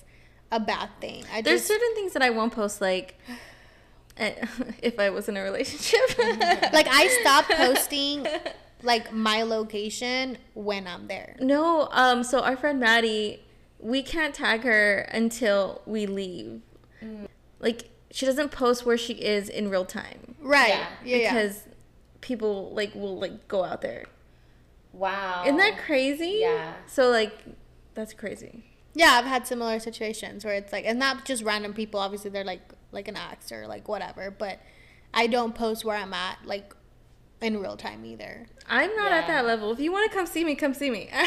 [0.49, 1.25] a bad thing.
[1.33, 3.19] I there's just certain things that i won't post like
[4.81, 5.99] if i was in a relationship
[6.73, 8.25] like I stopped posting
[8.83, 11.35] like my location when I'm there.
[11.39, 13.41] No, um, so our friend Maddie,
[13.79, 16.61] we can't tag her until we leave.
[17.59, 20.69] Like she doesn't post where she is in real time Right.
[20.69, 20.87] Yeah.
[21.03, 21.17] Yeah.
[21.17, 21.33] Yeah.
[21.33, 21.63] because
[22.21, 24.05] people like will like go out there.
[24.93, 25.43] Wow.
[25.43, 26.37] Isn't that crazy?
[26.39, 26.73] Yeah.
[26.87, 27.33] So like,
[27.95, 28.63] that's crazy.
[28.93, 31.99] Yeah, I've had similar situations where it's like, and not just random people.
[31.99, 32.61] Obviously, they're like
[32.95, 34.31] like an ex or like whatever.
[34.31, 34.59] But
[35.13, 36.73] I don't post where I'm at like
[37.41, 38.47] in real time either.
[38.67, 39.71] I'm not at that level.
[39.71, 41.09] If you want to come see me, come see me.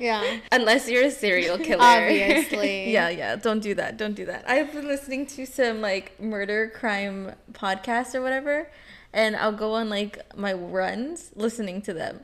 [0.00, 1.82] Yeah, Unless you're a serial killer.
[1.82, 2.92] obviously.
[2.92, 3.34] yeah, yeah.
[3.34, 3.96] Don't do that.
[3.96, 4.48] Don't do that.
[4.48, 8.70] I've been listening to some like murder crime podcasts or whatever,
[9.12, 12.20] and I'll go on like my runs listening to them.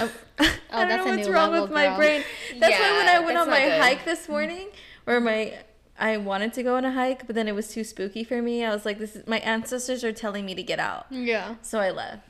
[0.00, 1.96] Um, I don't Oh, that's know a what's wrong with my girl.
[1.98, 2.24] brain.
[2.58, 3.82] That's why when I went on my good.
[3.82, 4.68] hike this morning,
[5.06, 5.58] or my
[5.98, 8.64] I wanted to go on a hike, but then it was too spooky for me.
[8.64, 11.56] I was like, "This is my ancestors are telling me to get out," Yeah.
[11.62, 12.20] so I left.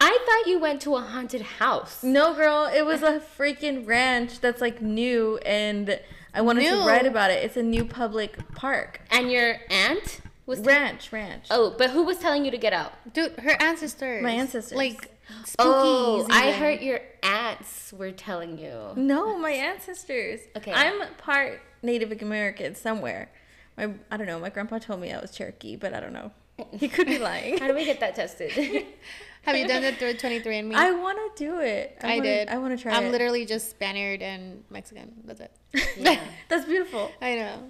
[0.00, 2.02] I thought you went to a haunted house.
[2.02, 5.98] No, girl, it was a freaking ranch that's like new, and
[6.34, 6.76] I wanted New?
[6.82, 7.42] to write about it.
[7.44, 9.00] It's a new public park.
[9.10, 10.60] And your aunt was.
[10.60, 11.46] Ranch, ranch.
[11.50, 12.92] oh, but who was telling you to get out?
[13.14, 14.22] Dude, her ancestors.
[14.22, 14.76] My ancestors.
[14.76, 15.56] Like oh, spookies.
[15.58, 18.92] Oh, I heard your aunts were telling you.
[18.96, 20.40] No, my ancestors.
[20.56, 20.72] Okay.
[20.72, 23.30] I'm part Native American somewhere.
[23.76, 24.38] My I don't know.
[24.38, 26.32] My grandpa told me I was Cherokee, but I don't know.
[26.72, 27.58] He could be lying.
[27.58, 28.50] How do we get that tested?
[29.42, 30.74] Have you done the through 23andMe?
[30.74, 31.96] I want to do it.
[32.02, 32.48] I wanna- did.
[32.48, 33.12] I want to try I'm it.
[33.12, 35.12] literally just Spaniard and Mexican.
[35.24, 35.52] That's it.
[35.96, 36.18] Yeah.
[36.48, 37.10] That's beautiful.
[37.22, 37.62] I know.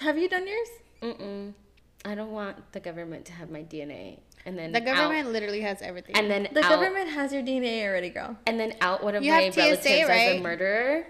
[0.00, 0.68] Have you done yours?
[1.02, 1.52] Mm-mm.
[2.04, 5.60] I don't want the government to have my DNA and then The out- government literally
[5.60, 6.16] has everything.
[6.16, 8.36] and then The out, government has your DNA already, girl.
[8.46, 11.06] and then out one of You my have TSA, relatives as a murderer.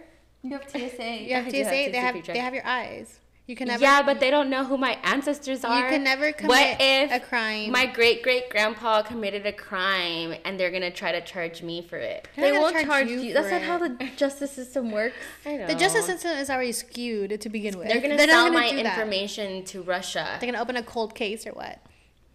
[0.51, 1.23] You have TSA.
[1.23, 1.51] you have TSA.
[1.53, 2.33] do have they TSA have picture.
[2.33, 3.21] they have your eyes.
[3.47, 3.81] You can never.
[3.81, 5.85] yeah, but they don't know who my ancestors are.
[5.85, 7.71] You can never commit what if a crime.
[7.71, 11.97] My great great grandpa committed a crime and they're gonna try to charge me for
[11.97, 12.27] it.
[12.35, 13.21] They're They won't charge charge you.
[13.21, 15.15] you That's for not how the justice system works.
[15.47, 15.67] I know.
[15.69, 17.87] the justice system is already skewed to begin with.
[17.87, 18.99] They're gonna not sell gonna my do that.
[18.99, 20.39] information to Russia.
[20.41, 21.79] They're gonna open a cold case or what?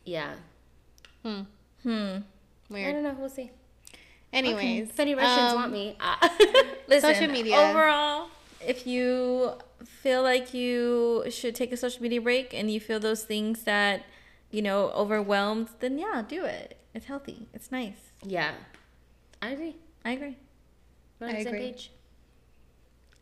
[0.05, 0.35] Yeah.
[1.25, 1.41] Hmm.
[1.83, 2.17] Hmm.
[2.69, 2.87] Weird.
[2.87, 3.15] I don't know.
[3.19, 3.51] We'll see.
[4.33, 6.29] Anyways, If any Russians um, want me, uh,
[6.87, 7.57] Listen, Social media.
[7.57, 8.29] Overall,
[8.65, 9.53] if you
[9.85, 14.03] feel like you should take a social media break and you feel those things that,
[14.49, 16.77] you know, overwhelmed, then yeah, do it.
[16.93, 17.47] It's healthy.
[17.53, 18.11] It's nice.
[18.23, 18.51] yeah,
[19.41, 19.75] I agree.
[20.05, 20.37] I agree.
[21.19, 21.71] We're on I the same agree.
[21.71, 21.91] page.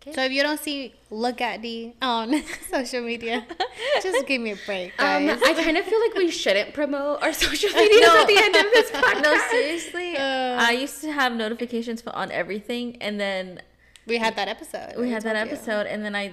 [0.02, 0.14] Okay.
[0.14, 2.34] So if you don't see look at D on
[2.72, 3.46] social media,
[4.02, 5.42] just give me a break, um, guys.
[5.44, 8.72] I kind of feel like we shouldn't promote our social medias at the end of
[8.72, 9.22] this podcast.
[9.22, 10.16] No, seriously.
[10.16, 10.58] Uh.
[10.58, 13.62] I used to have notifications for on everything, and then
[14.08, 14.94] we had that episode.
[14.98, 15.54] we had that told you.
[15.54, 16.32] episode, and then I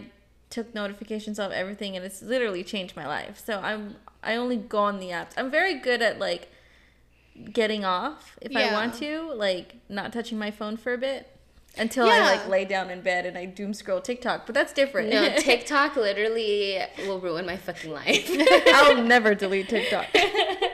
[0.49, 3.43] took notifications off everything, and it's literally changed my life.
[3.45, 5.33] So I'm I only go on the apps.
[5.37, 6.51] I'm very good at like
[7.53, 11.36] getting off if I want to, like not touching my phone for a bit
[11.79, 14.47] until I like lay down in bed and I doom scroll TikTok.
[14.47, 15.11] But that's different.
[15.11, 18.31] No, TikTok literally will ruin my fucking life.
[18.75, 20.07] I'll never delete TikTok.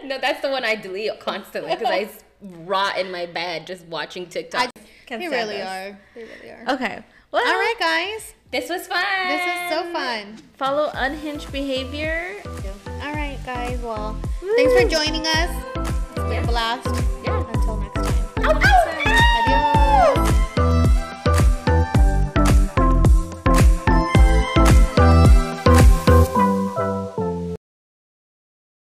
[0.05, 3.85] no, that's the one I delete constantly because I s- rot in my bed just
[3.87, 4.69] watching TikTok.
[4.77, 5.67] I, Can't they really this.
[5.69, 5.99] are.
[6.15, 6.75] They really are.
[6.75, 7.05] Okay.
[7.31, 8.35] Well, All right, guys.
[8.51, 9.03] this was fun.
[9.29, 10.37] This is so fun.
[10.59, 12.35] Follow unhinged behavior.
[13.03, 13.81] All right, guys.
[13.81, 14.17] Well,
[14.57, 15.65] thanks for joining us.
[16.11, 16.87] It's been a blast.
[17.25, 17.43] Yeah.
[17.55, 18.15] Until next time.
[18.45, 19.12] Oh,